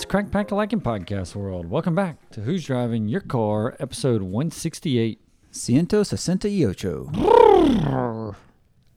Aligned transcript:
What's 0.00 0.10
crack 0.10 0.30
pack 0.30 0.50
liking 0.50 0.80
podcast 0.80 1.34
world? 1.36 1.66
Welcome 1.66 1.94
back 1.94 2.30
to 2.30 2.40
Who's 2.40 2.64
Driving 2.64 3.06
Your 3.06 3.20
Car, 3.20 3.76
episode 3.78 4.22
168. 4.22 5.20
Ciento 5.52 6.02
sesenta 6.06 6.48
y 6.48 6.64
ocho. 6.64 7.10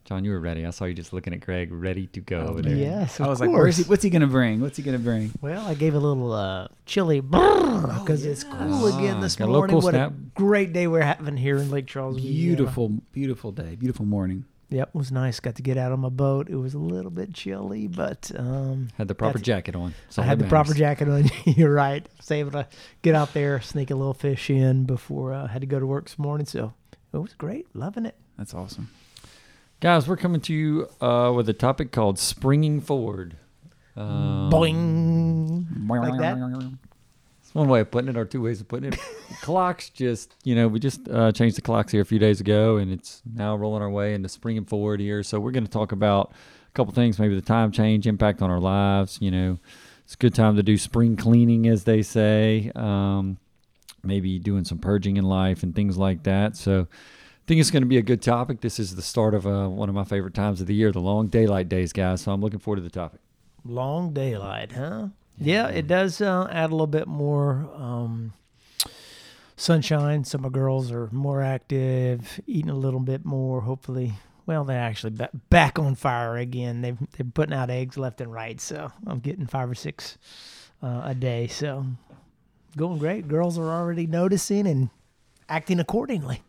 John, 0.06 0.24
you 0.24 0.32
were 0.32 0.40
ready. 0.40 0.66
I 0.66 0.70
saw 0.70 0.86
you 0.86 0.94
just 0.94 1.12
looking 1.12 1.34
at 1.34 1.42
Greg, 1.42 1.74
ready 1.74 2.08
to 2.08 2.22
go 2.22 2.48
over 2.48 2.62
there. 2.62 2.78
Yes, 2.78 3.20
I 3.20 3.28
was 3.28 3.42
like, 3.42 3.50
where's 3.50 3.76
he, 3.76 3.84
what's 3.84 4.02
he 4.02 4.10
gonna 4.10 4.28
bring? 4.28 4.62
What's 4.62 4.78
he 4.78 4.84
gonna 4.84 4.98
bring? 4.98 5.34
Well, 5.42 5.66
I 5.68 5.74
gave 5.74 5.94
a 5.94 6.00
little 6.00 6.32
uh, 6.32 6.70
chilly 6.86 7.20
because 7.20 8.24
it's 8.26 8.46
cool 8.46 8.98
again 8.98 9.20
this 9.20 9.36
Got 9.36 9.50
a 9.50 9.52
little 9.52 9.60
morning. 9.60 9.74
cool 9.74 9.82
what 9.82 9.96
snap. 9.96 10.12
a 10.12 10.40
great 10.40 10.72
day 10.72 10.88
we're 10.88 11.02
having 11.02 11.36
here 11.36 11.58
in 11.58 11.70
Lake 11.70 11.86
Charles. 11.86 12.16
Louisiana. 12.16 12.56
Beautiful, 12.56 12.90
beautiful 13.12 13.52
day, 13.52 13.76
beautiful 13.76 14.06
morning. 14.06 14.46
Yep, 14.70 14.90
it 14.90 14.96
was 14.96 15.12
nice. 15.12 15.40
Got 15.40 15.56
to 15.56 15.62
get 15.62 15.78
out 15.78 15.92
on 15.92 16.00
my 16.00 16.10
boat. 16.10 16.50
It 16.50 16.56
was 16.56 16.74
a 16.74 16.80
little 16.80 17.12
bit 17.12 17.34
chilly, 17.34 17.88
but 17.88 18.32
um, 18.36 18.90
Had 18.98 19.08
the 19.08 19.16
proper 19.16 19.38
jacket 19.38 19.76
on. 19.76 19.94
That's 20.06 20.20
I 20.20 20.24
had 20.24 20.40
the 20.40 20.46
proper 20.46 20.74
jacket 20.74 21.08
on. 21.08 21.30
You're 21.46 21.74
right. 21.74 22.08
Was 22.18 22.32
able 22.32 22.52
to 22.52 22.68
get 23.04 23.14
out 23.14 23.34
there, 23.34 23.62
sneak 23.62 23.92
a 23.92 23.96
little 23.96 24.14
fish 24.16 24.50
in 24.50 24.86
before 24.86 25.34
I 25.34 25.48
had 25.48 25.62
to 25.62 25.68
go 25.68 25.80
to 25.80 25.86
work 25.86 26.06
this 26.06 26.18
morning. 26.18 26.48
So 26.48 26.74
it 27.14 27.18
was 27.18 27.34
great. 27.34 27.68
Loving 27.76 28.06
it. 28.06 28.16
That's 28.38 28.54
awesome. 28.54 28.90
Guys, 29.80 30.08
we're 30.08 30.18
coming 30.18 30.42
to 30.42 30.54
you 30.54 30.88
uh, 31.02 31.32
with 31.36 31.48
a 31.50 31.54
topic 31.54 31.92
called 31.92 32.18
springing 32.18 32.82
forward. 32.82 33.36
Um, 33.96 34.50
Boing. 34.52 35.88
Like 35.88 36.20
that? 36.20 36.38
One 37.54 37.68
way 37.70 37.82
of 37.82 37.92
putting 37.92 38.10
it, 38.10 38.18
or 38.18 38.26
two 38.26 38.42
ways 38.42 38.62
of 38.62 38.68
putting 38.68 38.94
it. 38.94 39.00
clocks 39.42 39.90
just, 39.90 40.36
you 40.44 40.56
know, 40.56 40.68
we 40.68 40.80
just 40.80 41.08
uh, 41.08 41.32
changed 41.32 41.56
the 41.56 41.62
clocks 41.62 41.92
here 41.92 42.02
a 42.02 42.06
few 42.06 42.20
days 42.20 42.42
ago, 42.42 42.78
and 42.78 42.92
it's 42.92 43.22
now 43.32 43.56
rolling 43.56 43.82
our 43.84 43.90
way 43.90 44.16
into 44.16 44.28
springing 44.28 44.66
forward 44.66 45.00
here. 45.00 45.22
So 45.24 45.40
we're 45.40 45.52
going 45.52 45.66
to 45.66 45.72
talk 45.72 45.92
about 45.92 46.34
a 46.68 46.72
couple 46.74 46.94
things, 46.94 47.20
maybe 47.20 47.36
the 47.36 47.42
time 47.42 47.72
change, 47.72 48.08
impact 48.08 48.42
on 48.42 48.50
our 48.50 48.60
lives. 48.60 49.20
You 49.22 49.32
know, 49.32 49.60
it's 50.04 50.16
a 50.16 50.18
good 50.18 50.34
time 50.34 50.56
to 50.56 50.64
do 50.64 50.78
spring 50.78 51.16
cleaning, 51.16 51.68
as 51.68 51.84
they 51.84 52.02
say. 52.02 52.72
Um, 52.76 53.38
maybe 54.04 54.38
doing 54.40 54.66
some 54.66 54.78
purging 54.78 55.18
in 55.18 55.24
life 55.24 55.64
and 55.64 55.76
things 55.76 55.98
like 55.98 56.24
that. 56.24 56.58
So 56.58 56.88
I 56.90 57.46
think 57.48 57.62
it's 57.62 57.72
going 57.72 57.84
to 57.84 57.88
be 57.88 57.98
a 57.98 58.04
good 58.04 58.22
topic. 58.22 58.62
This 58.62 58.80
is 58.80 58.96
the 58.96 59.02
start 59.02 59.34
of 59.34 59.48
uh, 59.48 59.68
one 59.68 59.90
of 59.90 59.96
my 59.96 60.04
favorite 60.04 60.34
times 60.34 60.62
of 60.62 60.68
the 60.68 60.76
year, 60.76 60.92
the 60.92 61.00
long 61.00 61.28
daylight 61.28 61.70
days, 61.70 61.94
guys. 61.94 62.22
So 62.22 62.32
I'm 62.32 62.42
looking 62.42 62.60
forward 62.60 62.78
to 62.78 62.82
the 62.82 62.90
topic. 62.90 63.22
Long 63.66 64.14
daylight, 64.14 64.74
huh? 64.74 65.08
Yeah, 65.38 65.68
it 65.68 65.88
does 65.88 66.22
uh, 66.22 66.48
add 66.52 66.70
a 66.70 66.74
little 66.74 66.88
bit 66.88 67.08
more 67.08 67.70
um, 67.76 68.34
sunshine. 69.56 70.24
Some 70.24 70.46
of 70.46 70.52
girls 70.54 70.92
are 70.92 71.10
more 71.12 71.42
active, 71.42 72.40
eating 72.46 72.70
a 72.70 72.76
little 72.76 73.00
bit 73.00 73.26
more. 73.26 73.62
Hopefully, 73.62 74.14
well, 74.46 74.64
they're 74.64 74.80
actually 74.80 75.18
back 75.50 75.80
on 75.80 75.96
fire 75.96 76.38
again. 76.38 76.82
They've 76.82 76.98
they're 77.18 77.26
putting 77.26 77.54
out 77.54 77.70
eggs 77.70 77.98
left 77.98 78.22
and 78.22 78.32
right, 78.32 78.60
so 78.62 78.92
I'm 79.08 79.20
getting 79.20 79.48
five 79.48 79.70
or 79.70 79.76
six 79.76 80.18
uh, 80.82 81.02
a 81.06 81.16
day. 81.16 81.48
So 81.48 81.86
going 82.78 83.00
great. 83.00 83.28
Girls 83.28 83.58
are 83.58 83.70
already 83.70 84.08
noticing 84.08 84.68
and 84.68 84.90
acting 85.50 85.80
accordingly. 85.80 86.44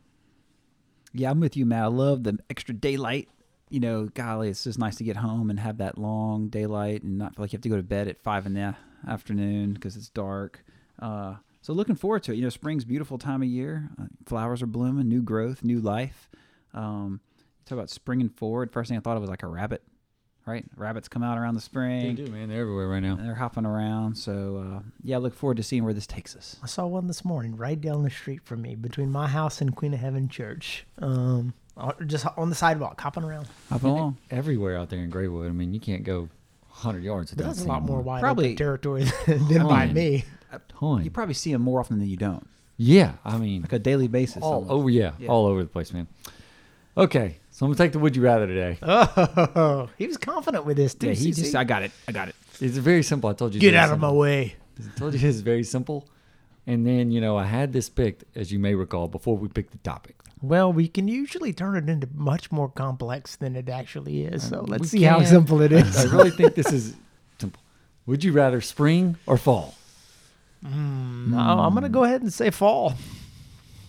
Yeah, 1.12 1.30
I'm 1.30 1.40
with 1.40 1.56
you, 1.56 1.64
Matt. 1.64 1.84
I 1.84 1.86
love 1.86 2.24
the 2.24 2.38
extra 2.50 2.74
daylight. 2.74 3.28
You 3.74 3.80
know, 3.80 4.04
golly, 4.04 4.50
it's 4.50 4.62
just 4.62 4.78
nice 4.78 4.94
to 4.96 5.04
get 5.04 5.16
home 5.16 5.50
and 5.50 5.58
have 5.58 5.78
that 5.78 5.98
long 5.98 6.46
daylight 6.46 7.02
and 7.02 7.18
not 7.18 7.34
feel 7.34 7.42
like 7.42 7.52
you 7.52 7.56
have 7.56 7.62
to 7.62 7.68
go 7.68 7.76
to 7.76 7.82
bed 7.82 8.06
at 8.06 8.22
five 8.22 8.46
in 8.46 8.54
the 8.54 8.76
afternoon 9.08 9.72
because 9.72 9.96
it's 9.96 10.08
dark. 10.08 10.64
Uh, 11.02 11.34
so 11.60 11.72
looking 11.72 11.96
forward 11.96 12.22
to 12.22 12.32
it. 12.32 12.36
You 12.36 12.42
know, 12.42 12.50
spring's 12.50 12.84
beautiful 12.84 13.18
time 13.18 13.42
of 13.42 13.48
year. 13.48 13.90
Uh, 14.00 14.04
flowers 14.26 14.62
are 14.62 14.68
blooming, 14.68 15.08
new 15.08 15.22
growth, 15.22 15.64
new 15.64 15.80
life. 15.80 16.30
Um, 16.72 17.18
talk 17.66 17.76
about 17.76 17.90
springing 17.90 18.28
forward. 18.28 18.70
First 18.70 18.90
thing 18.90 18.96
I 18.96 19.00
thought 19.00 19.16
of 19.16 19.22
was 19.22 19.30
like 19.30 19.42
a 19.42 19.48
rabbit, 19.48 19.82
right? 20.46 20.64
Rabbits 20.76 21.08
come 21.08 21.24
out 21.24 21.36
around 21.36 21.54
the 21.54 21.60
spring. 21.60 22.14
They 22.14 22.24
do, 22.26 22.30
man. 22.30 22.50
They're 22.50 22.60
everywhere 22.60 22.86
right 22.86 23.00
now. 23.00 23.16
And 23.16 23.26
they're 23.26 23.34
hopping 23.34 23.66
around. 23.66 24.14
So 24.14 24.58
uh, 24.58 24.82
yeah, 25.02 25.16
I 25.16 25.18
look 25.18 25.34
forward 25.34 25.56
to 25.56 25.64
seeing 25.64 25.82
where 25.82 25.94
this 25.94 26.06
takes 26.06 26.36
us. 26.36 26.58
I 26.62 26.66
saw 26.66 26.86
one 26.86 27.08
this 27.08 27.24
morning 27.24 27.56
right 27.56 27.80
down 27.80 28.04
the 28.04 28.10
street 28.10 28.42
from 28.44 28.62
me, 28.62 28.76
between 28.76 29.10
my 29.10 29.26
house 29.26 29.60
and 29.60 29.74
Queen 29.74 29.94
of 29.94 29.98
Heaven 29.98 30.28
Church. 30.28 30.86
Um, 30.98 31.54
Uh, 31.76 31.92
just 32.06 32.26
on 32.36 32.48
the 32.50 32.54
sidewalk, 32.54 33.00
hopping 33.00 33.24
around. 33.24 33.48
Hopping 33.68 33.90
along. 33.90 34.16
Everywhere 34.30 34.76
out 34.78 34.90
there 34.90 35.00
in 35.00 35.10
Graywood. 35.10 35.48
I 35.48 35.52
mean, 35.52 35.74
you 35.74 35.80
can't 35.80 36.04
go 36.04 36.28
100 36.68 37.02
yards 37.02 37.30
But 37.32 37.38
without 37.38 37.48
that's 37.56 37.64
a 37.64 37.68
lot 37.68 37.82
more 37.82 38.00
wide 38.00 38.20
Probably- 38.20 38.46
open 38.46 38.56
territory 38.56 39.04
than 39.26 39.66
by 39.66 39.86
Ton. 39.86 39.94
me. 39.94 40.24
Ton. 40.68 41.02
You 41.04 41.10
probably 41.10 41.34
see 41.34 41.52
them 41.52 41.62
more 41.62 41.80
often 41.80 41.98
than 41.98 42.08
you 42.08 42.16
don't, 42.16 42.46
Yeah, 42.76 43.14
I 43.24 43.38
mean, 43.38 43.62
like 43.62 43.72
a 43.72 43.78
daily 43.80 44.06
basis. 44.06 44.40
all 44.42 44.52
almost. 44.54 44.70
over, 44.70 44.88
yeah, 44.90 45.12
Yeah. 45.18 45.28
all 45.28 45.46
over 45.46 45.62
the 45.64 45.68
place, 45.68 45.92
man. 45.92 46.06
Okay, 46.96 47.38
so 47.50 47.66
I'm 47.66 47.72
gonna 47.72 47.78
take 47.78 47.90
the 47.90 47.98
would 47.98 48.14
you 48.14 48.22
rather 48.22 48.46
today. 48.46 48.78
Oh, 48.82 49.88
he 49.98 50.06
was 50.06 50.16
confident 50.16 50.64
with 50.64 50.76
this 50.76 50.94
too. 50.94 51.08
Yeah, 51.08 51.14
he 51.14 51.30
CC. 51.32 51.36
just. 51.36 51.56
I 51.56 51.64
got 51.64 51.82
it. 51.82 51.90
I 52.06 52.12
got 52.12 52.28
it. 52.28 52.36
It's 52.60 52.76
very 52.76 53.02
simple. 53.02 53.28
I 53.28 53.32
told 53.32 53.52
you. 53.52 53.60
get 53.60 53.72
very 53.72 53.78
out 53.82 53.90
of 53.92 53.98
my 53.98 54.12
way. 54.12 54.54
I 54.78 54.96
told 54.96 55.12
you 55.14 55.28
it's 55.28 55.40
very 55.40 55.64
simple. 55.64 56.06
And 56.68 56.86
then 56.86 57.10
you 57.10 57.20
know 57.20 57.36
I 57.36 57.46
had 57.46 57.72
this 57.72 57.88
picked, 57.88 58.22
as 58.36 58.52
you 58.52 58.60
may 58.60 58.76
recall, 58.76 59.08
before 59.08 59.36
we 59.36 59.48
picked 59.48 59.72
the 59.72 59.78
topic. 59.78 60.14
Well, 60.48 60.72
we 60.72 60.88
can 60.88 61.08
usually 61.08 61.52
turn 61.52 61.76
it 61.76 61.88
into 61.88 62.06
much 62.12 62.52
more 62.52 62.68
complex 62.68 63.36
than 63.36 63.56
it 63.56 63.68
actually 63.68 64.24
is. 64.24 64.48
So 64.48 64.60
um, 64.60 64.66
let's 64.66 64.82
we 64.82 64.88
see 64.88 65.02
how 65.02 65.22
simple 65.22 65.62
it 65.62 65.72
is. 65.72 65.96
I 65.96 66.04
is. 66.04 66.12
really 66.12 66.30
think 66.30 66.54
this 66.54 66.70
is 66.72 66.94
simple. 67.40 67.62
Would 68.06 68.22
you 68.22 68.32
rather 68.32 68.60
spring 68.60 69.16
or 69.26 69.38
fall? 69.38 69.74
Hmm, 70.62 70.68
hmm. 70.68 71.30
No, 71.32 71.38
I'm 71.38 71.72
gonna 71.74 71.88
go 71.88 72.04
ahead 72.04 72.22
and 72.22 72.32
say 72.32 72.50
fall. 72.50 72.94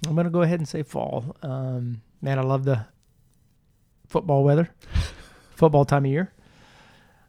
I'm 0.08 0.16
gonna 0.16 0.30
go 0.30 0.44
ahead 0.44 0.60
and 0.60 0.68
say 0.68 0.84
fall. 0.84 1.36
Um, 1.42 2.02
man, 2.22 2.40
I 2.40 2.44
love 2.44 2.64
the 2.64 2.86
football 4.08 4.44
weather, 4.44 4.70
football 5.56 5.84
time 5.84 6.06
of 6.06 6.12
year. 6.12 6.32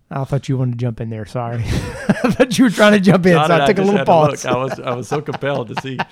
I 0.09 0.23
thought 0.23 0.49
you 0.49 0.57
wanted 0.57 0.73
to 0.73 0.79
jump 0.79 1.01
in 1.01 1.11
there. 1.11 1.27
Sorry, 1.27 1.57
I 1.65 2.31
thought 2.31 2.57
you 2.57 2.65
were 2.65 2.71
trying 2.71 2.93
to 2.93 3.01
jump 3.01 3.27
in, 3.27 3.33
so 3.33 3.55
I 3.55 3.67
took 3.67 3.79
a 3.79 3.83
little 3.83 4.05
pause. 4.05 4.45
I 4.47 4.57
was 4.57 4.79
I 4.79 4.95
was 4.95 5.09
so 5.09 5.21
compelled 5.21 5.69
to 5.75 5.81
see. 5.81 5.99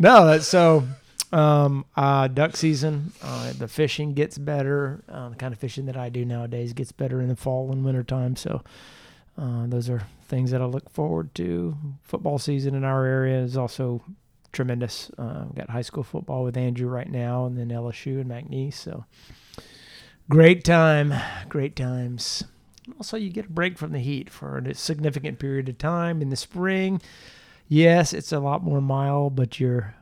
No, 0.00 0.28
uh, 0.28 0.38
so. 0.38 0.84
Um, 1.32 1.84
uh, 1.96 2.28
duck 2.28 2.56
season, 2.56 3.12
uh, 3.22 3.52
the 3.52 3.68
fishing 3.68 4.14
gets 4.14 4.38
better. 4.38 5.02
Uh, 5.08 5.30
the 5.30 5.36
kind 5.36 5.52
of 5.52 5.58
fishing 5.58 5.86
that 5.86 5.96
I 5.96 6.08
do 6.08 6.24
nowadays 6.24 6.72
gets 6.72 6.92
better 6.92 7.20
in 7.20 7.28
the 7.28 7.36
fall 7.36 7.70
and 7.70 7.84
winter 7.84 8.02
time. 8.02 8.36
So, 8.36 8.62
uh, 9.36 9.66
those 9.66 9.90
are 9.90 10.02
things 10.26 10.50
that 10.50 10.62
I 10.62 10.64
look 10.64 10.88
forward 10.90 11.34
to. 11.36 11.76
Football 12.02 12.38
season 12.38 12.74
in 12.74 12.84
our 12.84 13.04
area 13.04 13.38
is 13.40 13.56
also 13.56 14.02
tremendous. 14.52 15.10
Uh, 15.18 15.44
got 15.54 15.70
high 15.70 15.82
school 15.82 16.02
football 16.02 16.44
with 16.44 16.56
Andrew 16.56 16.88
right 16.88 17.10
now, 17.10 17.44
and 17.44 17.58
then 17.58 17.68
LSU 17.68 18.20
and 18.20 18.30
McNeese. 18.30 18.74
So, 18.74 19.04
great 20.30 20.64
time, 20.64 21.14
great 21.48 21.76
times. 21.76 22.44
Also, 22.96 23.18
you 23.18 23.28
get 23.28 23.46
a 23.46 23.50
break 23.50 23.76
from 23.76 23.92
the 23.92 23.98
heat 23.98 24.30
for 24.30 24.56
a 24.56 24.74
significant 24.74 25.38
period 25.38 25.68
of 25.68 25.76
time 25.76 26.22
in 26.22 26.30
the 26.30 26.36
spring 26.36 27.02
yes, 27.68 28.12
it's 28.12 28.32
a 28.32 28.40
lot 28.40 28.64
more 28.64 28.80
mild, 28.80 29.36
but 29.36 29.60
you're 29.60 29.94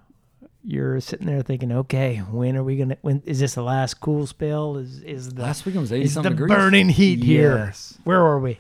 you're 0.67 1.01
sitting 1.01 1.27
there 1.27 1.43
thinking, 1.43 1.71
okay, 1.71 2.17
when 2.19 2.57
are 2.57 2.65
we 2.65 2.77
gonna? 2.77 2.97
When 3.01 3.23
is 3.25 3.39
this 3.39 3.55
the 3.55 3.63
last 3.63 4.01
cool 4.01 4.27
spell? 4.27 4.77
Is 4.77 5.01
is 5.03 5.33
the 5.35 5.43
Last 5.43 5.65
weekend 5.65 5.83
was 5.83 5.93
eighty 5.93 6.09
something 6.09 6.33
degrees. 6.33 6.49
burning 6.53 6.89
heat 6.89 7.23
here? 7.23 7.73
Where 8.05 8.21
are 8.21 8.41
we? 8.41 8.59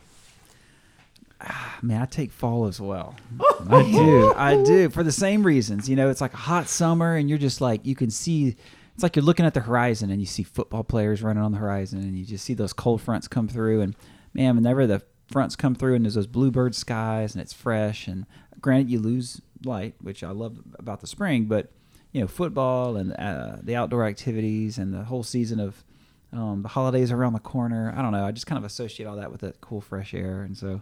Ah, 1.40 1.78
man, 1.82 2.00
I 2.00 2.06
take 2.06 2.32
fall 2.32 2.66
as 2.66 2.80
well. 2.80 3.14
I 3.68 3.82
do. 3.82 4.32
I 4.34 4.62
do 4.62 4.88
for 4.88 5.02
the 5.02 5.12
same 5.12 5.42
reasons. 5.42 5.88
You 5.88 5.96
know, 5.96 6.08
it's 6.08 6.20
like 6.20 6.32
a 6.32 6.38
hot 6.38 6.68
summer, 6.68 7.16
and 7.16 7.28
you're 7.28 7.38
just 7.38 7.60
like 7.60 7.84
you 7.84 7.94
can 7.94 8.10
see. 8.10 8.56
It's 8.94 9.02
like 9.02 9.14
you're 9.16 9.24
looking 9.24 9.44
at 9.44 9.52
the 9.52 9.60
horizon, 9.60 10.10
and 10.10 10.20
you 10.20 10.26
see 10.26 10.42
football 10.42 10.82
players 10.84 11.22
running 11.22 11.42
on 11.42 11.52
the 11.52 11.58
horizon, 11.58 11.98
and 12.00 12.16
you 12.16 12.24
just 12.24 12.44
see 12.44 12.54
those 12.54 12.72
cold 12.72 13.02
fronts 13.02 13.28
come 13.28 13.48
through. 13.48 13.82
And 13.82 13.94
man, 14.32 14.54
whenever 14.56 14.86
the 14.86 15.02
fronts 15.30 15.54
come 15.56 15.74
through, 15.74 15.96
and 15.96 16.04
there's 16.04 16.14
those 16.14 16.26
bluebird 16.26 16.74
skies, 16.74 17.34
and 17.34 17.42
it's 17.42 17.52
fresh, 17.52 18.06
and 18.08 18.24
granted, 18.60 18.88
you 18.90 18.98
lose 18.98 19.42
light, 19.64 19.94
which 20.00 20.24
I 20.24 20.30
love 20.30 20.58
about 20.78 21.00
the 21.02 21.06
spring, 21.06 21.44
but 21.44 21.70
you 22.16 22.22
know, 22.22 22.26
football 22.26 22.96
and 22.96 23.12
uh, 23.12 23.56
the 23.62 23.76
outdoor 23.76 24.06
activities 24.06 24.78
and 24.78 24.94
the 24.94 25.04
whole 25.04 25.22
season 25.22 25.60
of 25.60 25.84
um, 26.32 26.62
the 26.62 26.68
holidays 26.68 27.12
around 27.12 27.34
the 27.34 27.40
corner. 27.40 27.92
I 27.94 28.00
don't 28.00 28.10
know. 28.10 28.24
I 28.24 28.32
just 28.32 28.46
kind 28.46 28.56
of 28.56 28.64
associate 28.64 29.04
all 29.04 29.16
that 29.16 29.30
with 29.30 29.42
that 29.42 29.60
cool, 29.60 29.82
fresh 29.82 30.14
air, 30.14 30.40
and 30.40 30.56
so 30.56 30.80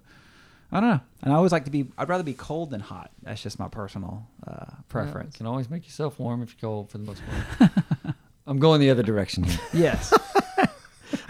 I 0.70 0.78
don't 0.78 0.90
know. 0.90 1.00
And 1.22 1.32
I 1.32 1.36
always 1.36 1.50
like 1.50 1.64
to 1.64 1.72
be. 1.72 1.86
I'd 1.98 2.08
rather 2.08 2.22
be 2.22 2.34
cold 2.34 2.70
than 2.70 2.78
hot. 2.78 3.10
That's 3.25 3.42
just 3.42 3.58
my 3.58 3.66
personal 3.66 4.28
uh, 4.46 4.66
preference. 4.88 5.34
You 5.34 5.38
can 5.38 5.46
always 5.46 5.69
make 5.69 5.84
yourself 5.86 6.20
warm 6.20 6.40
if 6.40 6.50
you're 6.54 6.70
cold 6.70 6.90
for 6.90 6.98
the 6.98 7.04
most 7.04 7.20
part. 7.26 7.72
I'm 8.46 8.60
going 8.60 8.80
the 8.80 8.90
other 8.90 9.02
direction 9.02 9.42
here. 9.42 9.58
yes. 9.72 10.16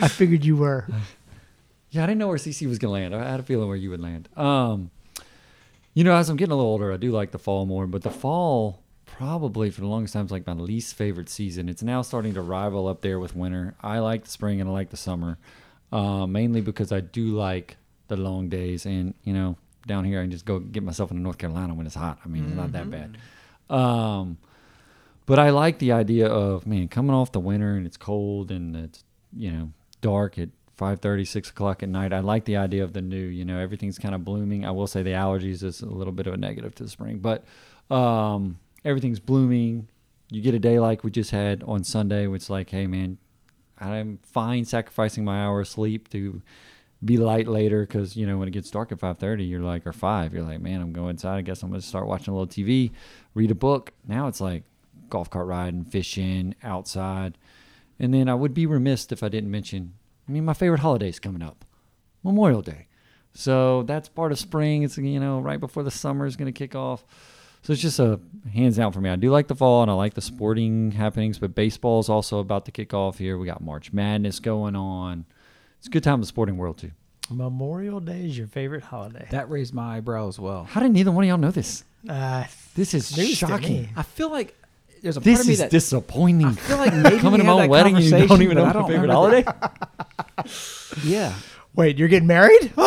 I 0.00 0.08
figured 0.08 0.44
you 0.44 0.58
were. 0.58 0.86
Yeah, 1.92 2.02
I 2.02 2.06
didn't 2.06 2.18
know 2.18 2.28
where 2.28 2.36
CC 2.36 2.68
was 2.68 2.78
going 2.78 2.94
to 2.94 3.00
land. 3.00 3.14
I 3.14 3.30
had 3.30 3.40
a 3.40 3.42
feeling 3.42 3.68
where 3.68 3.76
you 3.76 3.88
would 3.88 4.02
land. 4.02 4.28
Um, 4.36 4.90
you 5.94 6.04
know, 6.04 6.14
as 6.14 6.28
I'm 6.28 6.36
getting 6.36 6.52
a 6.52 6.56
little 6.56 6.70
older, 6.70 6.92
I 6.92 6.98
do 6.98 7.10
like 7.10 7.30
the 7.30 7.38
fall 7.38 7.64
more, 7.64 7.86
but 7.86 8.02
the 8.02 8.10
fall 8.10 8.83
probably 9.06 9.70
for 9.70 9.80
the 9.80 9.86
longest 9.86 10.14
time 10.14 10.26
is 10.26 10.30
like 10.30 10.46
my 10.46 10.52
least 10.52 10.94
favorite 10.94 11.28
season. 11.28 11.68
It's 11.68 11.82
now 11.82 12.02
starting 12.02 12.34
to 12.34 12.40
rival 12.40 12.88
up 12.88 13.00
there 13.00 13.18
with 13.18 13.36
winter. 13.36 13.74
I 13.80 13.98
like 13.98 14.24
the 14.24 14.30
spring 14.30 14.60
and 14.60 14.68
I 14.68 14.72
like 14.72 14.90
the 14.90 14.96
summer, 14.96 15.38
uh, 15.92 16.26
mainly 16.26 16.60
because 16.60 16.92
I 16.92 17.00
do 17.00 17.36
like 17.36 17.76
the 18.08 18.16
long 18.16 18.48
days. 18.48 18.86
And 18.86 19.14
you 19.24 19.32
know, 19.32 19.56
down 19.86 20.04
here 20.04 20.20
I 20.20 20.22
can 20.22 20.30
just 20.30 20.44
go 20.44 20.58
get 20.58 20.82
myself 20.82 21.10
into 21.10 21.22
North 21.22 21.38
Carolina 21.38 21.74
when 21.74 21.86
it's 21.86 21.94
hot. 21.94 22.18
I 22.24 22.28
mean, 22.28 22.46
it's 22.46 22.54
not 22.54 22.72
that 22.72 22.90
bad. 22.90 23.18
Um, 23.70 24.38
but 25.26 25.38
I 25.38 25.50
like 25.50 25.78
the 25.78 25.92
idea 25.92 26.26
of 26.28 26.66
man 26.66 26.88
coming 26.88 27.14
off 27.14 27.32
the 27.32 27.40
winter 27.40 27.76
and 27.76 27.86
it's 27.86 27.96
cold 27.96 28.50
and 28.50 28.76
it's 28.76 29.04
you 29.36 29.50
know 29.50 29.70
dark 30.00 30.38
at 30.38 30.50
5.30 30.78 31.26
6 31.26 31.50
o'clock 31.50 31.82
at 31.82 31.88
night 31.88 32.12
i 32.12 32.18
like 32.18 32.44
the 32.44 32.56
idea 32.56 32.82
of 32.82 32.92
the 32.92 33.00
new 33.00 33.16
you 33.16 33.44
know 33.44 33.58
everything's 33.58 33.98
kind 33.98 34.14
of 34.14 34.24
blooming 34.24 34.64
i 34.66 34.70
will 34.70 34.86
say 34.86 35.02
the 35.02 35.10
allergies 35.10 35.62
is 35.62 35.80
a 35.80 35.86
little 35.86 36.12
bit 36.12 36.26
of 36.26 36.34
a 36.34 36.36
negative 36.36 36.74
to 36.74 36.82
the 36.82 36.90
spring 36.90 37.18
but 37.18 37.44
um, 37.90 38.58
everything's 38.84 39.20
blooming. 39.20 39.88
You 40.30 40.42
get 40.42 40.54
a 40.54 40.58
day 40.58 40.78
like 40.78 41.04
we 41.04 41.10
just 41.10 41.30
had 41.30 41.62
on 41.64 41.84
sunday 41.84 42.26
which 42.26 42.42
is 42.42 42.50
like 42.50 42.70
hey 42.70 42.86
man 42.86 43.18
i'm 43.78 44.18
fine 44.22 44.64
sacrificing 44.64 45.24
my 45.24 45.44
hour 45.44 45.60
of 45.60 45.68
sleep 45.68 46.08
to 46.08 46.42
be 47.04 47.18
light 47.18 47.46
later 47.46 47.82
because 47.82 48.16
you 48.16 48.26
know 48.26 48.38
when 48.38 48.48
it 48.48 48.52
gets 48.52 48.70
dark 48.70 48.90
at 48.90 48.98
5.30 48.98 49.48
you're 49.48 49.60
like 49.60 49.86
or 49.86 49.92
5 49.92 50.32
you're 50.32 50.42
like 50.42 50.60
man 50.60 50.80
i'm 50.80 50.92
going 50.92 51.10
inside. 51.10 51.36
I 51.36 51.42
guess 51.42 51.62
i'm 51.62 51.68
going 51.68 51.80
to 51.80 51.86
start 51.86 52.06
watching 52.06 52.32
a 52.32 52.36
little 52.36 52.48
tv 52.48 52.90
read 53.34 53.50
a 53.50 53.54
book. 53.54 53.92
Now 54.08 54.26
it's 54.26 54.40
like 54.40 54.64
golf 55.10 55.30
cart 55.30 55.46
riding 55.46 55.84
fishing 55.84 56.54
outside. 56.62 57.36
And 58.00 58.12
then 58.12 58.28
i 58.28 58.34
would 58.34 58.54
be 58.54 58.66
remiss 58.66 59.06
if 59.12 59.22
i 59.22 59.28
didn't 59.28 59.50
mention 59.50 59.92
i 60.28 60.32
mean 60.32 60.44
my 60.44 60.54
favorite 60.54 60.80
holiday's 60.80 61.20
coming 61.20 61.42
up 61.42 61.64
memorial 62.24 62.62
day. 62.62 62.88
So 63.34 63.82
that's 63.82 64.08
part 64.08 64.32
of 64.32 64.38
spring. 64.38 64.82
It's 64.82 64.96
you 64.96 65.20
know 65.20 65.40
right 65.40 65.60
before 65.60 65.82
the 65.82 65.90
summer 65.90 66.26
is 66.26 66.36
going 66.36 66.52
to 66.52 66.58
kick 66.58 66.74
off 66.74 67.04
so 67.64 67.72
it's 67.72 67.82
just 67.82 67.98
a 67.98 68.20
hands 68.52 68.76
down 68.76 68.92
for 68.92 69.00
me. 69.00 69.10
I 69.10 69.16
do 69.16 69.30
like 69.30 69.48
the 69.48 69.54
fall 69.56 69.82
and 69.82 69.90
I 69.90 69.94
like 69.94 70.14
the 70.14 70.20
sporting 70.20 70.92
happenings, 70.92 71.38
but 71.40 71.54
baseball 71.54 71.98
is 71.98 72.08
also 72.08 72.38
about 72.38 72.66
to 72.66 72.70
kick 72.70 72.94
off 72.94 73.18
here. 73.18 73.36
We 73.38 73.46
got 73.46 73.60
March 73.60 73.92
Madness 73.92 74.38
going 74.38 74.76
on. 74.76 75.24
It's 75.78 75.88
a 75.88 75.90
good 75.90 76.04
time 76.04 76.14
in 76.14 76.20
the 76.20 76.26
sporting 76.26 76.56
world 76.56 76.78
too. 76.78 76.92
Memorial 77.30 78.00
Day 78.00 78.26
is 78.26 78.36
your 78.38 78.46
favorite 78.46 78.82
holiday. 78.84 79.26
That 79.30 79.50
raised 79.50 79.72
my 79.74 79.96
eyebrow 79.96 80.28
as 80.28 80.38
well. 80.38 80.64
How 80.64 80.80
did 80.80 80.92
neither 80.92 81.10
one 81.10 81.24
of 81.24 81.28
y'all 81.28 81.38
know 81.38 81.50
this? 81.50 81.82
Uh, 82.08 82.44
This 82.74 82.92
is 82.92 83.10
shocking. 83.34 83.88
I 83.96 84.02
feel 84.02 84.30
like 84.30 84.54
there's 85.02 85.16
a 85.16 85.20
part 85.20 85.24
This 85.24 85.40
of 85.40 85.46
me 85.46 85.52
is 85.54 85.58
that 85.60 85.70
disappointing. 85.70 86.46
I 86.46 86.52
feel 86.52 86.76
like 86.76 86.92
maybe 86.94 87.16
Coming 87.20 87.32
we 87.40 87.46
to 87.46 87.52
my 87.52 87.62
that 87.62 87.70
wedding 87.70 87.96
and 87.96 88.04
you 88.04 88.26
don't 88.26 88.42
even 88.42 88.56
know 88.58 88.64
I 88.64 88.72
my 88.74 88.82
favorite 88.88 89.08
remember 89.08 89.12
holiday? 89.14 89.44
Yeah. 91.04 91.34
wait, 91.74 91.98
you're 91.98 92.08
getting 92.08 92.28
married? 92.28 92.72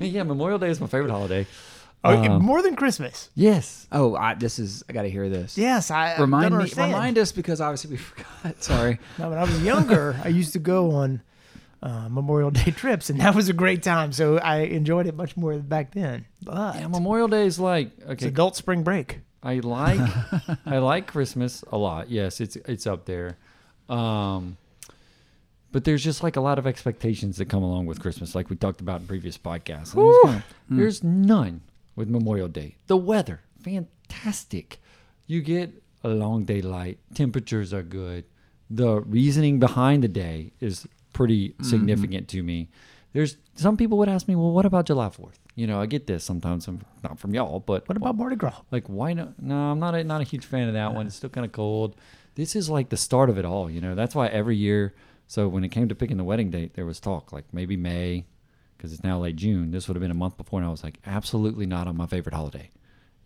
Oh, 0.00 0.04
yeah, 0.04 0.24
Memorial 0.24 0.58
Day 0.58 0.68
is 0.68 0.80
my 0.80 0.86
favorite 0.88 1.10
holiday. 1.12 1.46
Oh, 2.04 2.16
Um, 2.16 2.42
more 2.42 2.62
than 2.62 2.74
Christmas. 2.74 3.30
yes. 3.34 3.86
Oh, 3.92 4.16
I, 4.16 4.34
this 4.34 4.58
is. 4.58 4.82
I 4.88 4.92
got 4.92 5.02
to 5.02 5.10
hear 5.10 5.28
this. 5.28 5.56
Yes, 5.56 5.90
I 5.90 6.16
Remind 6.18 6.56
me. 6.56 6.64
Remind 6.76 7.16
us 7.18 7.30
because 7.32 7.60
obviously 7.60 7.92
we 7.92 7.96
forgot. 7.98 8.62
Sorry. 8.62 8.98
No, 9.18 9.28
when 9.30 9.38
I 9.38 9.42
was 9.44 9.62
younger, 9.62 10.18
I 10.24 10.28
used 10.28 10.52
to 10.54 10.58
go 10.58 10.90
on 10.92 11.22
uh, 11.82 12.08
Memorial 12.08 12.50
Day 12.50 12.70
trips, 12.76 13.08
and 13.10 13.20
that 13.20 13.34
was 13.36 13.48
a 13.48 13.52
great 13.52 13.82
time. 13.84 14.12
So 14.12 14.38
I 14.38 14.58
enjoyed 14.62 15.06
it 15.06 15.14
much 15.14 15.36
more 15.36 15.56
back 15.58 15.92
then. 15.94 16.26
But 16.42 16.74
Yeah, 16.76 16.88
Memorial 16.88 17.28
Day 17.28 17.46
is 17.46 17.60
like 17.60 17.92
it's 17.98 18.10
okay. 18.22 18.28
adult 18.28 18.56
spring 18.56 18.82
break. 18.82 19.20
I 19.42 19.60
like 19.60 20.00
I 20.66 20.78
like 20.78 21.06
Christmas 21.06 21.62
a 21.72 21.76
lot. 21.78 22.10
Yes, 22.10 22.40
it's 22.40 22.56
it's 22.56 22.86
up 22.86 23.04
there. 23.06 23.36
Um 23.88 24.56
but 25.72 25.84
there's 25.84 26.04
just 26.04 26.22
like 26.22 26.36
a 26.36 26.40
lot 26.40 26.58
of 26.58 26.66
expectations 26.66 27.38
that 27.38 27.46
come 27.46 27.62
along 27.62 27.86
with 27.86 27.98
Christmas, 28.00 28.34
like 28.34 28.50
we 28.50 28.56
talked 28.56 28.80
about 28.80 29.00
in 29.00 29.06
previous 29.06 29.38
podcasts. 29.38 30.42
There's 30.68 31.02
none 31.02 31.62
with 31.94 32.08
Memorial 32.08 32.48
Day. 32.48 32.76
The 32.86 32.96
weather, 32.96 33.42
fantastic. 33.62 34.80
You 35.26 35.40
get 35.40 35.82
a 36.02 36.08
long 36.08 36.44
daylight. 36.44 36.98
Temperatures 37.14 37.72
are 37.72 37.82
good. 37.82 38.24
The 38.70 39.00
reasoning 39.00 39.58
behind 39.58 40.02
the 40.02 40.08
day 40.08 40.52
is 40.60 40.86
pretty 41.12 41.50
mm-hmm. 41.50 41.64
significant 41.64 42.28
to 42.28 42.42
me. 42.42 42.68
There's 43.12 43.36
some 43.54 43.76
people 43.76 43.98
would 43.98 44.08
ask 44.08 44.26
me, 44.26 44.34
well, 44.34 44.52
what 44.52 44.64
about 44.64 44.86
July 44.86 45.08
4th? 45.08 45.34
You 45.54 45.66
know, 45.66 45.80
I 45.80 45.86
get 45.86 46.06
this 46.06 46.24
sometimes, 46.24 46.66
I'm 46.66 46.80
not 47.02 47.18
from 47.18 47.34
y'all, 47.34 47.60
but 47.60 47.86
What 47.86 47.96
about 47.98 48.16
Mardi 48.16 48.36
Gras? 48.36 48.62
like 48.70 48.86
why 48.88 49.12
not 49.12 49.40
no 49.40 49.54
i'm 49.54 49.78
not 49.78 49.94
a, 49.94 50.02
not 50.02 50.20
a 50.20 50.24
huge 50.24 50.44
fan 50.44 50.66
of 50.66 50.74
that 50.74 50.94
one 50.94 51.06
it's 51.06 51.16
still 51.16 51.30
kind 51.30 51.44
of 51.44 51.52
cold 51.52 51.94
this 52.34 52.56
is 52.56 52.68
like 52.68 52.88
the 52.88 52.96
start 52.96 53.28
of 53.30 53.38
it 53.38 53.44
all 53.44 53.70
you 53.70 53.80
know 53.80 53.94
that's 53.94 54.14
why 54.14 54.26
every 54.28 54.56
year 54.56 54.94
so 55.26 55.46
when 55.46 55.62
it 55.62 55.68
came 55.68 55.88
to 55.88 55.94
picking 55.94 56.16
the 56.16 56.24
wedding 56.24 56.50
date 56.50 56.74
there 56.74 56.86
was 56.86 56.98
talk 56.98 57.32
like 57.32 57.44
maybe 57.52 57.76
may 57.76 58.24
because 58.82 58.92
it's 58.92 59.04
now 59.04 59.16
late 59.20 59.36
june 59.36 59.70
this 59.70 59.86
would 59.86 59.94
have 59.94 60.00
been 60.02 60.10
a 60.10 60.14
month 60.14 60.36
before 60.36 60.58
and 60.58 60.66
i 60.66 60.70
was 60.70 60.82
like 60.82 60.98
absolutely 61.06 61.66
not 61.66 61.86
on 61.86 61.96
my 61.96 62.06
favorite 62.06 62.34
holiday 62.34 62.68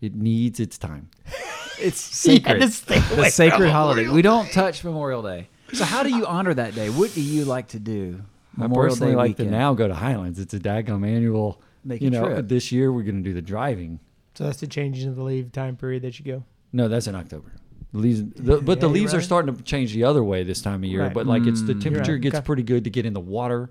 it 0.01 0.13
needs 0.13 0.59
its 0.59 0.77
time 0.77 1.09
It's 1.79 1.99
sacred. 1.99 2.59
to 2.59 2.67
the 2.67 3.29
sacred 3.29 3.57
from 3.59 3.69
holiday. 3.69 4.07
We 4.09 4.23
don't 4.23 4.51
touch 4.51 4.83
Memorial 4.83 5.21
Day. 5.21 5.47
So 5.73 5.85
how 5.85 6.01
do 6.01 6.09
you 6.09 6.25
honor 6.25 6.51
that 6.55 6.73
day? 6.73 6.89
What 6.89 7.13
do 7.13 7.21
you 7.21 7.45
like 7.45 7.67
to 7.67 7.79
do? 7.79 8.23
Memorial 8.55 8.85
i 8.87 8.89
personally 8.89 9.15
like 9.15 9.37
to 9.37 9.45
now 9.45 9.75
go 9.75 9.87
to 9.87 9.93
highlands 9.93 10.39
it's 10.39 10.55
a 10.55 10.59
daggum 10.59 11.05
annual 11.07 11.61
Make 11.85 12.01
you 12.01 12.07
a 12.07 12.11
know 12.11 12.25
trip. 12.29 12.47
this 12.47 12.71
year 12.71 12.91
we're 12.91 13.03
going 13.03 13.17
to 13.17 13.29
do 13.29 13.35
the 13.35 13.43
driving 13.43 13.99
So 14.33 14.45
that's 14.45 14.59
the 14.59 14.65
change 14.65 15.03
in 15.03 15.13
the 15.13 15.21
leave 15.21 15.51
time 15.51 15.75
period 15.75 16.01
that 16.01 16.17
you 16.17 16.25
go. 16.25 16.43
No, 16.73 16.87
that's 16.87 17.05
in 17.05 17.13
October. 17.13 17.51
The 17.93 17.99
leaves, 17.99 18.23
the, 18.23 18.57
but 18.61 18.79
the 18.79 18.87
Yeah, 18.87 18.93
you're 18.93 19.01
leaves 19.01 19.13
are 19.13 19.21
starting 19.21 19.55
to 19.55 19.61
change 19.61 19.93
the 19.93 20.03
other 20.03 20.23
way 20.23 20.41
this 20.43 20.63
time 20.63 20.83
of 20.83 20.89
year. 20.89 21.03
Right. 21.03 21.13
But 21.13 21.27
like 21.27 21.45
it's 21.45 21.61
the 21.61 21.73
Mm. 21.75 21.81
temperature 21.83 22.13
right. 22.13 22.21
gets 22.21 22.37
Okay. 22.37 22.45
pretty 22.45 22.63
good 22.63 22.85
to 22.85 22.89
get 22.89 23.05
in 23.05 23.13
the 23.13 23.19
water. 23.19 23.69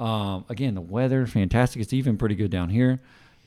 Um, 0.00 0.46
again, 0.48 0.74
the 0.74 0.80
weather 0.80 1.26
fantastic. 1.26 1.82
It's 1.82 1.92
even 1.92 2.16
pretty 2.16 2.34
good 2.34 2.50
down 2.50 2.70
here. 2.70 3.00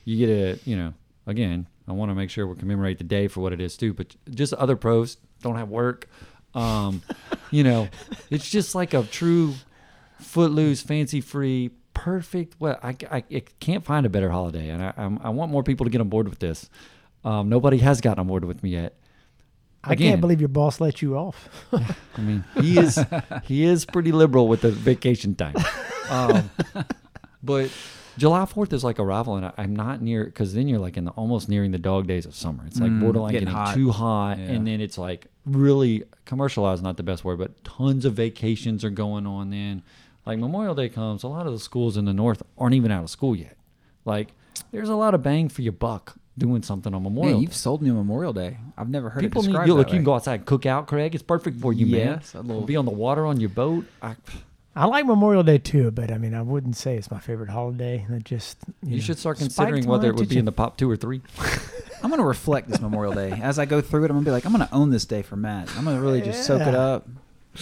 You 0.04 0.26
get 0.26 0.30
a 0.30 0.58
you 0.68 0.76
know 0.76 0.94
again. 1.26 1.66
I 1.86 1.92
want 1.92 2.10
to 2.10 2.14
make 2.14 2.30
sure 2.30 2.46
we 2.46 2.56
commemorate 2.56 2.96
the 2.96 3.04
day 3.04 3.28
for 3.28 3.40
what 3.40 3.52
it 3.52 3.60
is 3.60 3.76
too. 3.76 3.92
But 3.92 4.14
just 4.30 4.54
other 4.54 4.76
pros 4.76 5.18
don't 5.42 5.56
have 5.56 5.68
work. 5.68 6.08
Um, 6.54 7.02
you 7.50 7.64
know, 7.64 7.88
it's 8.30 8.48
just 8.48 8.74
like 8.74 8.94
a 8.94 9.02
true 9.02 9.54
footloose, 10.18 10.80
fancy 10.80 11.20
free, 11.20 11.72
perfect. 11.92 12.56
Well, 12.58 12.78
I, 12.82 12.96
I, 13.10 13.24
I 13.30 13.42
can't 13.60 13.84
find 13.84 14.06
a 14.06 14.08
better 14.08 14.30
holiday, 14.30 14.68
and 14.70 14.82
I, 14.82 14.94
I'm, 14.96 15.18
I 15.22 15.30
want 15.30 15.50
more 15.50 15.62
people 15.62 15.84
to 15.84 15.90
get 15.90 16.00
on 16.00 16.08
board 16.08 16.28
with 16.28 16.38
this. 16.38 16.70
Um, 17.24 17.48
nobody 17.48 17.78
has 17.78 18.00
gotten 18.00 18.20
on 18.20 18.28
board 18.28 18.44
with 18.44 18.62
me 18.62 18.70
yet. 18.70 18.94
I 19.82 19.96
can't 19.96 20.20
believe 20.20 20.40
your 20.40 20.48
boss 20.48 20.80
let 20.80 21.02
you 21.02 21.16
off. 21.16 21.48
I 22.16 22.20
mean, 22.20 22.44
he 22.60 22.78
is 22.78 22.98
he 23.42 23.64
is 23.64 23.84
pretty 23.84 24.12
liberal 24.12 24.48
with 24.48 24.62
the 24.62 24.70
vacation 24.70 25.34
time. 25.34 25.54
Um, 26.10 26.50
but 27.42 27.70
July 28.16 28.46
Fourth 28.46 28.72
is 28.72 28.84
like 28.84 28.98
a 28.98 29.04
rival, 29.04 29.36
and 29.36 29.46
I, 29.46 29.52
I'm 29.58 29.74
not 29.74 30.00
near 30.02 30.24
because 30.24 30.54
then 30.54 30.68
you're 30.68 30.78
like 30.78 30.96
in 30.96 31.04
the 31.04 31.10
almost 31.12 31.48
nearing 31.48 31.70
the 31.72 31.78
dog 31.78 32.06
days 32.06 32.26
of 32.26 32.34
summer. 32.34 32.64
It's 32.66 32.78
like 32.80 32.90
Mm, 32.90 33.00
borderline 33.00 33.32
getting 33.32 33.48
getting, 33.48 33.58
hot. 33.64 33.74
too 33.74 33.90
hot, 33.90 34.38
Yeah. 34.38 34.44
and 34.52 34.66
then 34.66 34.80
it's 34.80 34.98
like 34.98 35.26
really 35.46 36.04
commercialized. 36.24 36.82
Not 36.82 36.96
the 36.96 37.02
best 37.02 37.24
word, 37.24 37.38
but 37.38 37.62
tons 37.64 38.04
of 38.04 38.14
vacations 38.14 38.84
are 38.84 38.90
going 38.90 39.26
on. 39.26 39.50
Then, 39.50 39.82
like 40.26 40.38
Memorial 40.38 40.74
Day 40.74 40.88
comes, 40.88 41.22
a 41.22 41.28
lot 41.28 41.46
of 41.46 41.52
the 41.52 41.58
schools 41.58 41.96
in 41.96 42.04
the 42.04 42.14
north 42.14 42.42
aren't 42.56 42.74
even 42.74 42.90
out 42.90 43.02
of 43.02 43.10
school 43.10 43.34
yet. 43.34 43.56
Like, 44.04 44.28
there's 44.70 44.88
a 44.90 44.94
lot 44.96 45.14
of 45.14 45.22
bang 45.22 45.48
for 45.48 45.62
your 45.62 45.72
buck 45.72 46.14
doing 46.36 46.62
something 46.62 46.92
on 46.94 47.02
Memorial. 47.02 47.38
Day. 47.38 47.42
you've 47.42 47.54
sold 47.54 47.80
me 47.82 47.90
a 47.90 47.94
Memorial 47.94 48.32
Day. 48.32 48.58
I've 48.76 48.88
never 48.88 49.08
heard 49.10 49.22
People 49.22 49.42
it 49.44 49.48
need 49.48 49.66
you 49.66 49.74
look. 49.74 49.88
You 49.88 49.94
can 49.94 50.04
go 50.04 50.14
outside, 50.14 50.34
and 50.40 50.46
cook 50.46 50.66
out, 50.66 50.86
Craig. 50.86 51.14
It's 51.14 51.22
perfect 51.22 51.60
for 51.60 51.72
you, 51.72 51.86
man. 51.86 52.06
Yes, 52.18 52.34
a 52.34 52.40
little- 52.40 52.62
Be 52.62 52.76
on 52.76 52.84
the 52.84 52.90
water 52.90 53.24
on 53.26 53.38
your 53.40 53.50
boat. 53.50 53.86
I, 54.02 54.16
I 54.76 54.86
like 54.86 55.06
Memorial 55.06 55.42
Day 55.44 55.58
too, 55.58 55.90
but 55.92 56.10
I 56.10 56.18
mean, 56.18 56.34
I 56.34 56.42
wouldn't 56.42 56.76
say 56.76 56.96
it's 56.96 57.10
my 57.10 57.20
favorite 57.20 57.48
holiday. 57.50 58.04
That 58.08 58.24
just 58.24 58.58
you 58.82 58.96
know, 58.96 59.02
should 59.02 59.18
start 59.18 59.38
considering 59.38 59.86
whether 59.86 60.08
it 60.08 60.16
would 60.16 60.28
be 60.28 60.38
in 60.38 60.44
the 60.44 60.52
pop 60.52 60.76
two 60.76 60.90
or 60.90 60.96
three. 60.96 61.22
I'm 62.02 62.10
gonna 62.10 62.24
reflect 62.26 62.68
this 62.68 62.80
Memorial 62.80 63.14
Day 63.14 63.30
as 63.30 63.58
I 63.58 63.64
go 63.66 63.80
through 63.80 64.04
it. 64.04 64.10
I'm 64.10 64.16
gonna 64.16 64.24
be 64.24 64.30
like, 64.32 64.44
I'm 64.44 64.52
gonna 64.52 64.68
own 64.72 64.90
this 64.90 65.04
day 65.06 65.22
for 65.22 65.36
Matt. 65.36 65.70
I'm 65.76 65.84
gonna 65.84 66.00
really 66.00 66.20
just 66.22 66.44
soak 66.44 66.62
it 66.62 66.74
up. 66.74 67.06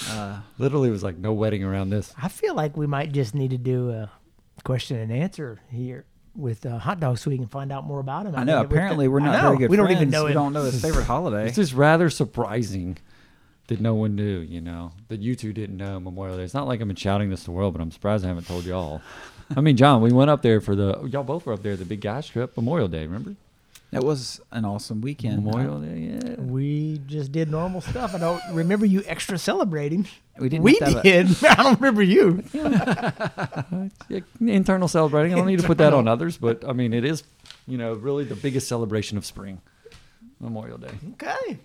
Uh, 0.09 0.41
Literally, 0.59 0.91
was 0.91 1.03
like 1.03 1.19
no 1.19 1.33
wedding 1.35 1.63
around 1.63 1.91
this. 1.91 2.13
I 2.21 2.29
feel 2.29 2.55
like 2.55 2.77
we 2.77 2.87
might 2.87 3.13
just 3.13 3.35
need 3.35 3.51
to 3.51 3.59
do 3.59 3.91
a 3.91 4.11
question 4.65 4.97
and 4.99 5.13
answer 5.13 5.61
here 5.71 6.07
with 6.35 6.65
uh, 6.65 6.79
hot 6.79 6.99
dogs 6.99 7.21
so 7.21 7.31
we 7.31 7.37
can 7.37 7.47
find 7.47 7.71
out 7.71 7.85
more 7.85 8.01
about 8.01 8.25
him. 8.25 8.35
I 8.35 8.43
know. 8.45 8.53
mean, 8.55 8.61
with 8.63 8.71
the- 8.71 8.75
Apparently, 8.77 9.09
we're 9.09 9.21
not 9.21 9.39
very 9.43 9.59
good 9.59 9.71
We 9.71 9.77
don't 9.77 9.87
friends. 9.87 10.01
even 10.01 10.11
know 10.11 10.25
We 10.25 10.31
him. 10.31 10.35
don't 10.35 10.53
know 10.55 10.63
his 10.65 10.81
favorite 10.81 11.05
holiday. 11.05 11.45
This 11.45 11.59
is 11.59 11.75
rather 11.75 12.09
surprising. 12.09 12.97
That 13.73 13.81
no 13.81 13.95
one 13.95 14.15
knew, 14.15 14.39
you 14.41 14.61
know, 14.61 14.93
that 15.09 15.21
you 15.21 15.35
two 15.35 15.53
didn't 15.53 15.77
know 15.77 15.99
Memorial 15.99 16.37
Day. 16.37 16.45
It's 16.45 16.55
not 16.55 16.67
like 16.67 16.81
I've 16.81 16.87
been 16.87 16.97
shouting 16.97 17.31
this 17.31 17.41
to 17.41 17.45
the 17.47 17.51
world, 17.53 17.73
but 17.75 17.81
I'm 17.83 17.91
surprised 17.91 18.25
I 18.25 18.29
haven't 18.29 18.47
told 18.47 18.65
y'all. 18.65 19.01
I 19.57 19.61
mean, 19.61 19.77
John, 19.77 20.01
we 20.03 20.13
went 20.13 20.31
up 20.31 20.43
there 20.43 20.61
for 20.61 20.75
the 20.77 21.03
y'all 21.05 21.25
both 21.25 21.47
were 21.47 21.53
up 21.53 21.63
there 21.63 21.77
the 21.77 21.85
big 21.85 22.01
guys 22.01 22.27
trip 22.27 22.57
Memorial 22.57 22.89
Day. 22.89 23.03
Remember 23.07 23.35
That 23.91 24.03
was 24.05 24.41
an 24.51 24.65
awesome 24.65 25.01
weekend. 25.03 25.45
Memorial 25.45 25.81
Day? 25.81 25.99
Yeah. 26.15 26.35
We 26.41 27.01
just 27.07 27.33
did 27.33 27.51
normal 27.51 27.81
stuff. 27.83 28.15
I 28.15 28.19
don't 28.19 28.41
remember 28.53 28.87
you 28.87 29.03
extra 29.07 29.37
celebrating. 29.39 30.07
We 30.39 30.49
didn't. 30.49 30.65
We 30.65 30.79
have 30.81 30.89
to 30.89 30.95
have 30.97 30.99
a- 31.01 31.03
did. 31.03 31.45
I 31.51 31.63
don't 31.63 31.79
remember 31.81 32.03
you. 32.03 32.43
Internal 34.41 34.89
celebrating. 34.89 35.35
I 35.35 35.37
don't 35.37 35.47
need 35.47 35.61
to 35.61 35.67
put 35.67 35.79
that 35.79 35.93
on 35.93 36.09
others, 36.09 36.39
but 36.39 36.67
I 36.67 36.73
mean, 36.73 36.93
it 36.95 37.05
is, 37.05 37.23
you 37.67 37.77
know, 37.79 37.93
really 37.95 38.25
the 38.25 38.35
biggest 38.37 38.69
celebration 38.69 39.19
of 39.19 39.27
spring, 39.27 39.61
Memorial 40.41 40.79
Day. 40.79 40.93
Okay. 41.13 41.59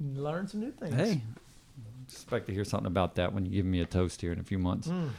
Learn 0.00 0.46
some 0.46 0.60
new 0.60 0.70
things. 0.70 0.94
Hey, 0.94 1.22
Expect 2.06 2.46
to 2.46 2.54
hear 2.54 2.64
something 2.64 2.86
about 2.86 3.16
that 3.16 3.34
when 3.34 3.44
you 3.44 3.52
give 3.52 3.66
me 3.66 3.80
a 3.80 3.84
toast 3.84 4.20
here 4.22 4.32
in 4.32 4.38
a 4.38 4.42
few 4.42 4.58
months. 4.58 4.88
Mm. 4.88 5.10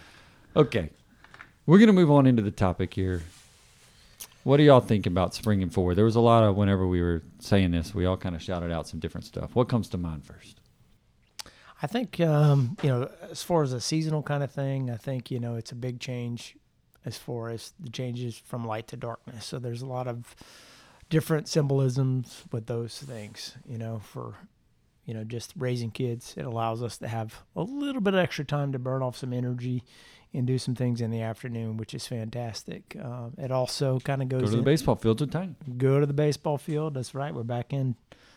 Okay, 0.56 0.90
we're 1.68 1.78
gonna 1.78 1.94
move 1.94 2.10
on 2.10 2.26
into 2.26 2.42
the 2.42 2.52
topic 2.52 2.94
here. 2.96 3.22
What 4.44 4.58
do 4.58 4.64
y'all 4.64 4.80
think 4.80 5.06
about 5.06 5.36
springing 5.36 5.70
forward? 5.70 5.96
There 5.96 6.06
was 6.06 6.16
a 6.16 6.22
lot 6.22 6.44
of 6.44 6.56
whenever 6.56 6.88
we 6.88 7.02
were 7.02 7.22
saying 7.40 7.72
this, 7.72 7.94
we 7.94 8.06
all 8.06 8.18
kind 8.18 8.36
of 8.36 8.42
shouted 8.42 8.72
out 8.72 8.88
some 8.88 9.00
different 9.00 9.26
stuff. 9.26 9.54
What 9.54 9.70
comes 9.70 9.90
to 9.90 9.98
mind 9.98 10.26
first? 10.26 10.60
I 11.82 11.88
think 11.88 12.20
um, 12.20 12.76
you 12.82 12.90
know, 12.90 13.12
as 13.30 13.44
far 13.44 13.62
as 13.62 13.72
a 13.72 13.80
seasonal 13.80 14.24
kind 14.24 14.44
of 14.44 14.52
thing, 14.52 14.90
I 14.90 14.98
think 14.98 15.30
you 15.30 15.40
know 15.40 15.56
it's 15.56 15.72
a 15.72 15.76
big 15.76 16.00
change 16.00 16.56
as 17.06 17.18
far 17.18 17.50
as 17.50 17.74
the 17.80 17.90
changes 17.90 18.38
from 18.38 18.66
light 18.66 18.88
to 18.88 18.98
darkness. 18.98 19.46
So 19.46 19.60
there's 19.60 19.82
a 19.84 19.88
lot 19.88 20.08
of 20.08 20.36
different 21.10 21.48
symbolisms 21.48 22.44
with 22.52 22.66
those 22.66 22.98
things. 22.98 23.56
You 23.68 23.78
know, 23.78 24.00
for 24.04 24.36
you 25.10 25.16
know 25.16 25.24
just 25.24 25.54
raising 25.58 25.90
kids, 25.90 26.36
it 26.38 26.46
allows 26.46 26.84
us 26.84 27.00
to 27.00 27.08
have 27.08 27.42
a 27.56 27.64
little 27.64 28.00
bit 28.02 28.14
of 28.14 28.20
extra 28.20 28.46
time 28.46 28.72
to 28.74 28.78
burn 28.80 29.02
off 29.02 29.18
some 29.18 29.34
energy 29.34 29.84
and 30.36 30.46
do 30.46 30.60
some 30.60 30.76
things 30.76 31.02
in 31.02 31.10
the 31.10 31.22
afternoon, 31.22 31.78
which 31.78 31.96
is 31.96 32.06
fantastic. 32.06 32.96
Um, 33.04 33.34
it 33.40 33.52
also 33.52 34.00
kind 34.02 34.22
of 34.22 34.30
goes 34.30 34.42
Go 34.42 34.46
to 34.46 34.52
the 34.52 34.58
in- 34.60 34.64
baseball 34.64 34.96
field 34.96 35.20
with 35.20 35.32
Tiny. 35.32 35.56
go 35.78 36.00
to 36.00 36.06
the 36.06 36.14
baseball 36.14 36.60
field. 36.60 36.94
That's 36.94 37.16
right. 37.16 37.34
We're 37.34 37.42
back 37.42 37.74
in 37.74 37.96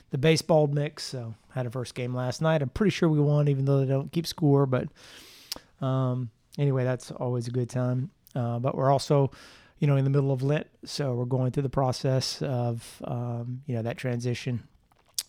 the 0.09 0.17
baseball 0.17 0.67
mix. 0.67 1.05
So 1.05 1.35
had 1.51 1.67
a 1.67 1.71
first 1.71 1.95
game 1.95 2.15
last 2.15 2.41
night. 2.41 2.63
I'm 2.63 2.71
pretty 2.71 2.93
sure 2.93 3.11
we 3.11 3.21
won, 3.21 3.49
even 3.49 3.67
though 3.67 3.81
they 3.81 3.87
don't 3.93 4.11
keep 4.11 4.27
score. 4.27 4.65
But 4.65 4.89
um, 5.83 6.31
anyway, 6.59 6.85
that's 6.85 7.11
always 7.11 7.47
a 7.49 7.51
good 7.51 7.69
time. 7.69 8.11
Uh, 8.35 8.59
but 8.59 8.75
we're 8.75 8.91
also, 8.91 9.31
you 9.79 9.87
know, 9.87 9.97
in 9.97 10.05
the 10.05 10.11
middle 10.11 10.33
of 10.33 10.43
Lent, 10.43 10.67
so 10.87 11.13
we're 11.15 11.27
going 11.27 11.53
through 11.53 11.65
the 11.65 11.69
process 11.69 12.41
of, 12.41 13.03
um, 13.05 13.61
you 13.67 13.75
know, 13.75 13.83
that 13.83 13.99
transition 13.99 14.63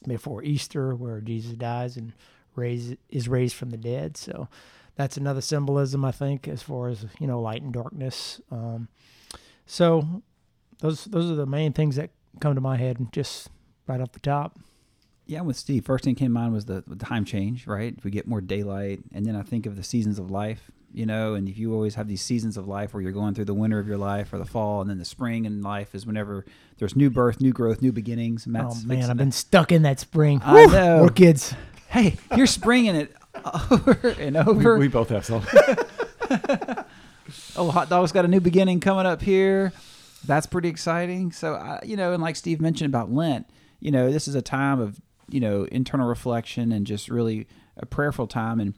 before 0.07 0.43
Easter, 0.43 0.95
where 0.95 1.22
Jesus 1.22 1.53
dies 1.53 1.98
and 1.98 2.13
raised 2.55 2.98
is 3.10 3.27
raised 3.27 3.55
from 3.55 3.69
the 3.69 3.77
dead. 3.77 4.17
So 4.17 4.48
that's 4.95 5.17
another 5.17 5.41
symbolism, 5.41 6.05
I 6.05 6.12
think, 6.12 6.48
as 6.48 6.62
far 6.62 6.89
as 6.89 7.05
you 7.19 7.27
know, 7.27 7.41
light 7.41 7.62
and 7.62 7.74
darkness. 7.74 8.41
Um, 8.51 8.88
so 9.65 10.22
those 10.79 11.05
those 11.05 11.31
are 11.31 11.36
the 11.36 11.45
main 11.45 11.74
things 11.74 11.95
that 11.95 12.12
come 12.39 12.55
to 12.55 12.62
my 12.62 12.77
head 12.77 13.07
just 13.12 13.50
right 13.88 14.01
off 14.01 14.12
the 14.12 14.19
top. 14.19 14.60
yeah, 15.25 15.41
with 15.41 15.55
Steve. 15.57 15.86
First 15.86 16.03
thing 16.03 16.15
came 16.15 16.27
to 16.27 16.33
mind 16.33 16.53
was 16.53 16.65
the, 16.65 16.83
the 16.86 16.95
time 16.95 17.25
change, 17.25 17.67
right? 17.67 17.95
We 18.03 18.12
get 18.12 18.27
more 18.27 18.41
daylight, 18.41 19.01
and 19.13 19.25
then 19.25 19.36
I 19.36 19.41
think 19.41 19.65
of 19.65 19.75
the 19.75 19.83
seasons 19.83 20.19
of 20.19 20.29
life, 20.29 20.72
you 20.93 21.05
know. 21.05 21.33
And 21.33 21.50
if 21.50 21.57
you 21.57 21.73
always 21.73 21.95
have 21.95 22.07
these 22.07 22.21
seasons 22.21 22.57
of 22.57 22.67
life 22.67 22.93
where 22.93 23.01
you're 23.01 23.12
going 23.12 23.33
through 23.33 23.45
the 23.45 23.53
winter 23.53 23.79
of 23.79 23.88
your 23.88 23.97
life 23.97 24.33
or 24.33 24.38
the 24.38 24.45
fall, 24.45 24.81
and 24.81 24.89
then 24.89 25.00
the 25.00 25.05
spring 25.05 25.45
in 25.45 25.62
life 25.62 25.95
is 25.95 26.05
whenever 26.05 26.45
there's 26.77 26.95
new 26.95 27.09
birth, 27.09 27.41
new 27.41 27.51
growth, 27.51 27.81
new 27.81 27.91
beginnings. 27.91 28.47
Matt's 28.47 28.83
oh 28.83 28.88
man, 28.88 29.03
I've 29.03 29.09
to- 29.09 29.15
been 29.15 29.31
stuck 29.31 29.71
in 29.71 29.81
that 29.83 30.00
spring. 30.00 30.41
I 30.43 30.53
Whew, 30.53 30.71
know. 30.71 30.97
More 31.00 31.09
kids. 31.09 31.53
Hey, 31.89 32.17
you're 32.35 32.47
springing 32.47 32.95
it 32.95 33.15
over 33.71 34.15
and 34.19 34.38
over. 34.38 34.77
We 34.77 34.88
both 34.88 35.09
have 35.09 35.25
some. 35.25 35.43
oh, 37.55 37.71
hot 37.71 37.89
dog's 37.89 38.12
got 38.12 38.25
a 38.25 38.27
new 38.27 38.39
beginning 38.39 38.79
coming 38.79 39.05
up 39.05 39.21
here. 39.21 39.73
That's 40.25 40.47
pretty 40.47 40.69
exciting. 40.69 41.31
So, 41.31 41.55
uh, 41.55 41.79
you 41.83 41.97
know, 41.97 42.13
and 42.13 42.23
like 42.23 42.35
Steve 42.35 42.62
mentioned 42.62 42.89
about 42.89 43.12
Lent, 43.12 43.47
you 43.79 43.91
know, 43.91 44.12
this 44.12 44.27
is 44.27 44.35
a 44.35 44.41
time 44.41 44.79
of, 44.79 45.01
you 45.29 45.39
know, 45.39 45.65
internal 45.65 46.07
reflection 46.07 46.71
and 46.71 46.88
just 46.88 47.09
really 47.09 47.47
a 47.77 47.85
prayerful 47.85 48.27
time. 48.27 48.59
And 48.59 48.73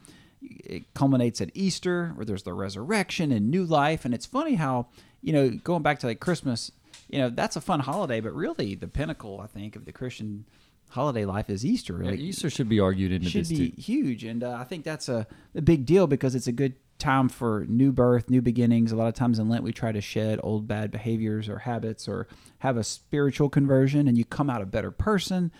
it 0.63 0.93
culminates 0.93 1.41
at 1.41 1.51
Easter 1.53 2.11
where 2.15 2.25
there's 2.25 2.43
the 2.43 2.53
resurrection 2.53 3.31
and 3.31 3.49
new 3.49 3.65
life. 3.65 4.05
And 4.05 4.13
it's 4.13 4.25
funny 4.25 4.55
how, 4.55 4.87
you 5.21 5.33
know, 5.33 5.49
going 5.49 5.83
back 5.83 5.99
to 5.99 6.07
like 6.07 6.19
Christmas, 6.19 6.71
you 7.09 7.19
know, 7.19 7.29
that's 7.29 7.55
a 7.55 7.61
fun 7.61 7.81
holiday, 7.81 8.19
but 8.19 8.33
really 8.33 8.75
the 8.75 8.87
pinnacle, 8.87 9.39
I 9.41 9.47
think, 9.47 9.75
of 9.75 9.85
the 9.85 9.91
Christian 9.91 10.45
holiday 10.89 11.25
life 11.25 11.49
is 11.49 11.65
Easter. 11.65 12.01
Yeah, 12.03 12.11
Easter 12.11 12.49
should 12.49 12.69
be 12.69 12.79
argued 12.79 13.11
into 13.11 13.29
should 13.29 13.41
this 13.41 13.49
be 13.49 13.69
too. 13.71 13.81
huge, 13.81 14.23
and 14.23 14.43
uh, 14.43 14.57
I 14.59 14.63
think 14.63 14.83
that's 14.83 15.09
a, 15.09 15.27
a 15.53 15.61
big 15.61 15.85
deal 15.85 16.07
because 16.07 16.35
it's 16.35 16.47
a 16.47 16.51
good 16.51 16.75
time 16.97 17.27
for 17.27 17.65
new 17.67 17.91
birth, 17.91 18.29
new 18.29 18.41
beginnings. 18.41 18.91
A 18.91 18.95
lot 18.95 19.07
of 19.07 19.13
times 19.13 19.37
in 19.37 19.49
Lent, 19.49 19.63
we 19.63 19.73
try 19.73 19.91
to 19.91 20.01
shed 20.01 20.39
old 20.41 20.67
bad 20.67 20.91
behaviors 20.91 21.49
or 21.49 21.59
habits, 21.59 22.07
or 22.07 22.27
have 22.59 22.77
a 22.77 22.83
spiritual 22.83 23.49
conversion, 23.49 24.07
and 24.07 24.17
you 24.17 24.25
come 24.25 24.49
out 24.49 24.61
a 24.61 24.65
better 24.65 24.91
person. 24.91 25.51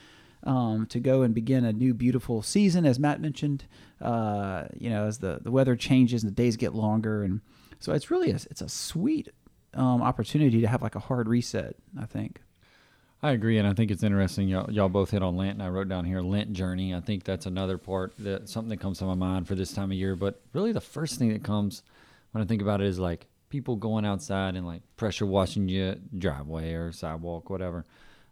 Um, 0.46 0.86
to 0.88 1.00
go 1.00 1.24
and 1.24 1.34
begin 1.34 1.66
a 1.66 1.74
new 1.74 1.96
beautiful 1.96 2.44
season, 2.44 2.86
as 2.86 3.00
Matt 3.00 3.20
mentioned, 3.20 3.66
uh, 4.00 4.66
you 4.78 4.92
know, 4.92 5.06
as 5.08 5.18
the, 5.18 5.40
the 5.42 5.50
weather 5.50 5.76
changes 5.76 6.22
and 6.22 6.32
the 6.32 6.36
days 6.36 6.56
get 6.56 6.76
longer, 6.76 7.24
and 7.24 7.42
so 7.80 7.94
it's 7.94 8.12
really 8.12 8.30
a, 8.30 8.36
it's 8.36 8.62
a 8.62 8.70
sweet 8.70 9.30
um, 9.74 10.04
opportunity 10.04 10.62
to 10.62 10.68
have 10.68 10.84
like 10.84 10.94
a 10.94 11.00
hard 11.00 11.28
reset. 11.28 11.76
I 12.00 12.06
think. 12.06 12.42
I 13.24 13.32
agree, 13.32 13.58
and 13.58 13.68
I 13.68 13.74
think 13.74 13.90
it's 13.90 14.04
interesting. 14.04 14.48
Y'all, 14.48 14.72
y'all 14.72 14.88
both 14.88 15.10
hit 15.10 15.24
on 15.24 15.36
Lent, 15.36 15.54
and 15.54 15.64
I 15.64 15.70
wrote 15.70 15.90
down 15.90 16.06
here 16.06 16.22
Lent 16.22 16.54
journey. 16.54 16.94
I 16.94 17.00
think 17.00 17.24
that's 17.24 17.48
another 17.48 17.80
part 17.80 18.14
that 18.20 18.48
something 18.48 18.70
that 18.70 18.80
comes 18.80 19.00
to 19.00 19.06
my 19.06 19.16
mind 19.16 19.48
for 19.48 19.56
this 19.56 19.74
time 19.74 19.90
of 19.90 19.98
year. 19.98 20.16
But 20.16 20.42
really, 20.54 20.74
the 20.74 20.80
first 20.80 21.18
thing 21.18 21.34
that 21.34 21.44
comes 21.44 21.82
when 22.34 22.44
I 22.44 22.46
think 22.46 22.62
about 22.62 22.82
it 22.82 22.88
is 22.88 23.00
like 23.00 23.26
people 23.50 23.78
going 23.78 24.06
outside 24.06 24.56
and 24.56 24.68
like 24.68 24.84
pressure 24.96 25.26
washing 25.26 25.70
your 25.70 25.96
driveway 26.16 26.74
or 26.74 26.92
sidewalk, 26.92 27.50
whatever. 27.50 27.86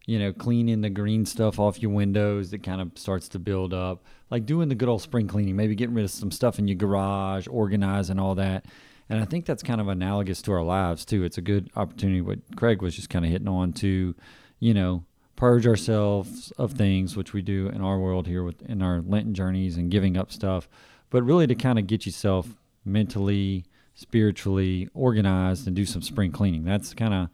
You 0.06 0.20
know, 0.20 0.34
cleaning 0.34 0.82
the 0.82 0.90
green 0.90 1.26
stuff 1.26 1.60
off 1.60 1.82
your 1.82 1.92
windows 1.92 2.52
that 2.52 2.62
kind 2.62 2.82
of 2.82 2.92
starts 2.96 3.30
to 3.30 3.40
build 3.40 3.74
up. 3.74 4.04
Like 4.30 4.46
doing 4.46 4.68
the 4.68 4.76
good 4.76 4.90
old 4.90 5.02
spring 5.02 5.28
cleaning, 5.28 5.56
maybe 5.56 5.76
getting 5.76 5.96
rid 5.96 6.04
of 6.04 6.12
some 6.12 6.32
stuff 6.32 6.60
in 6.60 6.68
your 6.68 6.76
garage, 6.76 7.48
organizing 7.50 8.20
all 8.20 8.36
that. 8.36 8.66
And 9.10 9.22
I 9.22 9.26
think 9.26 9.46
that's 9.46 9.64
kind 9.64 9.80
of 9.80 9.88
analogous 9.88 10.42
to 10.44 10.52
our 10.54 10.64
lives 10.64 11.06
too. 11.06 11.24
It's 11.24 11.38
a 11.38 11.42
good 11.42 11.70
opportunity. 11.76 12.22
What 12.22 12.40
Craig 12.56 12.82
was 12.82 12.96
just 12.96 13.10
kind 13.10 13.24
of 13.24 13.32
hitting 13.32 13.48
on 13.48 13.72
to, 13.74 14.16
you 14.60 14.74
know, 14.74 15.06
purge 15.36 15.68
ourselves 15.68 16.52
of 16.58 16.74
things, 16.74 17.16
which 17.16 17.34
we 17.34 17.42
do 17.42 17.70
in 17.70 17.82
our 17.82 18.00
world 18.00 18.28
here 18.28 18.44
with 18.44 18.62
in 18.64 18.82
our 18.82 19.02
Lenten 19.02 19.34
journeys 19.34 19.78
and 19.78 19.92
giving 19.92 20.18
up 20.18 20.32
stuff, 20.32 20.70
but 21.10 21.24
really 21.24 21.48
to 21.48 21.56
kind 21.56 21.80
of 21.80 21.88
get 21.88 22.06
yourself 22.06 22.56
mentally, 22.86 23.66
spiritually 23.94 24.90
organized 24.94 25.68
and 25.68 25.76
do 25.76 25.86
some 25.86 26.02
spring 26.02 26.32
cleaning. 26.32 26.64
That's 26.64 26.94
kind 26.94 27.14
of 27.14 27.30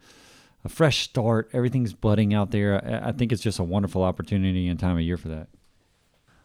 a 0.64 0.68
fresh 0.68 1.02
start. 1.04 1.50
Everything's 1.52 1.92
budding 1.94 2.34
out 2.34 2.50
there. 2.50 2.84
I, 2.84 3.08
I 3.08 3.12
think 3.12 3.32
it's 3.32 3.42
just 3.42 3.58
a 3.58 3.64
wonderful 3.64 4.02
opportunity 4.02 4.68
and 4.68 4.78
time 4.78 4.96
of 4.96 5.02
year 5.02 5.16
for 5.16 5.28
that. 5.28 5.48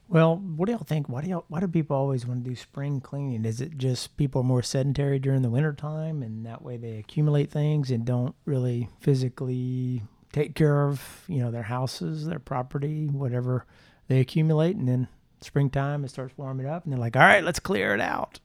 Well, 0.08 0.38
what 0.38 0.68
do 0.68 0.74
y'all 0.74 0.84
think? 0.84 1.10
Why 1.10 1.22
do 1.22 1.30
y'all, 1.30 1.46
why 1.48 1.60
do 1.60 1.68
people 1.68 1.98
always 1.98 2.28
want 2.28 2.44
to 2.44 2.50
do 2.50 2.56
spring 2.56 3.02
cleaning? 3.02 3.44
Is 3.44 3.60
it 3.60 3.78
just 3.78 4.18
people 4.18 4.42
are 4.42 4.46
more 4.46 4.62
sedentary 4.62 5.18
during 5.18 5.42
the 5.42 5.50
wintertime 5.50 6.22
and 6.22 6.46
that 6.46 6.62
way 6.62 6.78
they 6.78 6.98
accumulate 6.98 7.50
things 7.50 7.90
and 7.90 8.06
don't 8.06 8.36
really 8.46 8.90
physically 9.00 10.04
take 10.32 10.54
care 10.54 10.88
of, 10.88 11.24
you 11.28 11.40
know, 11.40 11.50
their 11.50 11.64
houses, 11.64 12.28
their 12.28 12.40
property, 12.40 13.08
whatever 13.08 13.66
they 14.08 14.20
accumulate 14.20 14.76
and 14.76 14.88
then 14.88 15.08
springtime 15.42 16.04
it 16.04 16.10
starts 16.10 16.38
warming 16.38 16.68
up 16.68 16.84
and 16.84 16.94
they're 16.94 17.00
like, 17.00 17.16
"All 17.16 17.22
right, 17.22 17.44
let's 17.44 17.60
clear 17.60 17.94
it 17.94 18.02
out." 18.02 18.40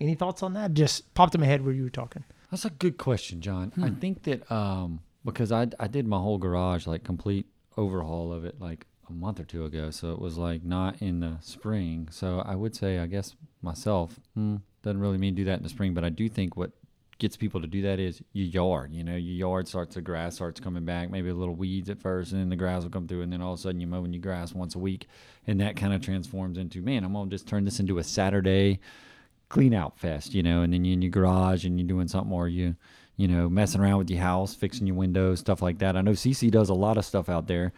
Any 0.00 0.14
thoughts 0.14 0.42
on 0.42 0.54
that? 0.54 0.74
Just 0.74 1.14
popped 1.14 1.34
in 1.34 1.40
my 1.40 1.46
head 1.46 1.64
where 1.64 1.74
you 1.74 1.84
were 1.84 1.90
talking. 1.90 2.24
That's 2.52 2.66
a 2.66 2.70
good 2.70 2.98
question, 2.98 3.40
John. 3.40 3.72
I 3.82 3.88
think 3.88 4.24
that 4.24 4.52
um, 4.52 5.00
because 5.24 5.50
I 5.50 5.68
I 5.80 5.88
did 5.88 6.06
my 6.06 6.18
whole 6.18 6.36
garage 6.36 6.86
like 6.86 7.02
complete 7.02 7.46
overhaul 7.78 8.30
of 8.30 8.44
it 8.44 8.60
like 8.60 8.86
a 9.08 9.12
month 9.12 9.40
or 9.40 9.44
two 9.44 9.64
ago, 9.64 9.90
so 9.90 10.12
it 10.12 10.18
was 10.18 10.36
like 10.36 10.62
not 10.62 11.00
in 11.00 11.20
the 11.20 11.38
spring. 11.40 12.08
So 12.10 12.42
I 12.44 12.54
would 12.54 12.76
say 12.76 12.98
I 12.98 13.06
guess 13.06 13.34
myself 13.62 14.20
hmm, 14.34 14.56
doesn't 14.82 15.00
really 15.00 15.16
mean 15.16 15.34
do 15.34 15.44
that 15.44 15.56
in 15.56 15.62
the 15.62 15.70
spring, 15.70 15.94
but 15.94 16.04
I 16.04 16.10
do 16.10 16.28
think 16.28 16.54
what 16.54 16.72
gets 17.18 17.38
people 17.38 17.62
to 17.62 17.66
do 17.66 17.80
that 17.82 17.98
is 17.98 18.20
your 18.34 18.46
yard. 18.46 18.92
You 18.92 19.02
know, 19.02 19.16
your 19.16 19.48
yard 19.48 19.66
starts 19.66 19.94
the 19.94 20.02
grass 20.02 20.34
starts 20.34 20.60
coming 20.60 20.84
back, 20.84 21.10
maybe 21.10 21.30
a 21.30 21.34
little 21.34 21.54
weeds 21.54 21.88
at 21.88 22.02
first, 22.02 22.32
and 22.32 22.40
then 22.42 22.50
the 22.50 22.56
grass 22.56 22.82
will 22.82 22.90
come 22.90 23.08
through, 23.08 23.22
and 23.22 23.32
then 23.32 23.40
all 23.40 23.54
of 23.54 23.60
a 23.60 23.62
sudden 23.62 23.80
you're 23.80 23.88
mowing 23.88 24.12
your 24.12 24.20
grass 24.20 24.52
once 24.52 24.74
a 24.74 24.78
week, 24.78 25.08
and 25.46 25.58
that 25.62 25.76
kind 25.76 25.94
of 25.94 26.02
transforms 26.02 26.58
into 26.58 26.82
man, 26.82 27.02
I'm 27.02 27.14
gonna 27.14 27.30
just 27.30 27.48
turn 27.48 27.64
this 27.64 27.80
into 27.80 27.96
a 27.96 28.04
Saturday 28.04 28.78
clean 29.52 29.74
out 29.74 29.98
fest, 29.98 30.32
you 30.32 30.42
know, 30.42 30.62
and 30.62 30.72
then 30.72 30.82
you're 30.82 30.94
in 30.94 31.02
your 31.02 31.10
garage 31.10 31.66
and 31.66 31.78
you're 31.78 31.86
doing 31.86 32.08
something 32.08 32.32
or 32.32 32.48
you, 32.48 32.74
you 33.18 33.28
know, 33.28 33.50
messing 33.50 33.82
around 33.82 33.98
with 33.98 34.08
your 34.08 34.20
house, 34.20 34.54
fixing 34.54 34.86
your 34.86 34.96
windows, 34.96 35.40
stuff 35.40 35.60
like 35.60 35.78
that. 35.80 35.94
I 35.94 36.00
know 36.00 36.12
CC 36.12 36.50
does 36.50 36.70
a 36.70 36.74
lot 36.74 36.96
of 36.96 37.04
stuff 37.04 37.28
out 37.28 37.46
there. 37.46 37.74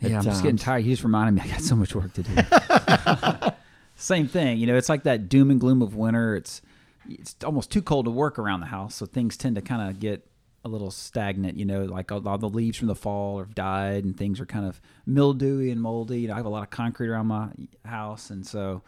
Yeah, 0.00 0.18
I'm 0.18 0.22
just 0.24 0.42
getting 0.42 0.56
um, 0.56 0.58
tired. 0.58 0.84
He 0.84 0.90
just 0.90 1.02
reminded 1.02 1.42
me 1.42 1.50
I 1.50 1.54
got 1.54 1.62
so 1.62 1.76
much 1.76 1.94
work 1.94 2.12
to 2.12 2.22
do. 2.22 3.50
Same 3.96 4.28
thing, 4.28 4.58
you 4.58 4.66
know. 4.66 4.76
It's 4.76 4.90
like 4.90 5.04
that 5.04 5.30
doom 5.30 5.50
and 5.50 5.58
gloom 5.58 5.80
of 5.80 5.96
winter. 5.96 6.36
It's 6.36 6.60
it's 7.08 7.34
almost 7.42 7.70
too 7.70 7.80
cold 7.80 8.04
to 8.04 8.10
work 8.10 8.38
around 8.38 8.60
the 8.60 8.66
house, 8.66 8.96
so 8.96 9.06
things 9.06 9.38
tend 9.38 9.56
to 9.56 9.62
kind 9.62 9.88
of 9.88 9.98
get 9.98 10.28
a 10.66 10.68
little 10.68 10.90
stagnant. 10.90 11.56
You 11.56 11.64
know, 11.64 11.84
like 11.84 12.12
all, 12.12 12.28
all 12.28 12.36
the 12.36 12.50
leaves 12.50 12.76
from 12.76 12.88
the 12.88 12.94
fall 12.94 13.38
have 13.38 13.54
died, 13.54 14.04
and 14.04 14.14
things 14.14 14.38
are 14.38 14.44
kind 14.44 14.66
of 14.66 14.82
mildewy 15.06 15.70
and 15.70 15.80
moldy. 15.80 16.20
You 16.20 16.28
know, 16.28 16.34
I 16.34 16.36
have 16.36 16.44
a 16.44 16.50
lot 16.50 16.64
of 16.64 16.68
concrete 16.68 17.08
around 17.08 17.28
my 17.28 17.48
house, 17.86 18.28
and 18.28 18.46
so 18.46 18.82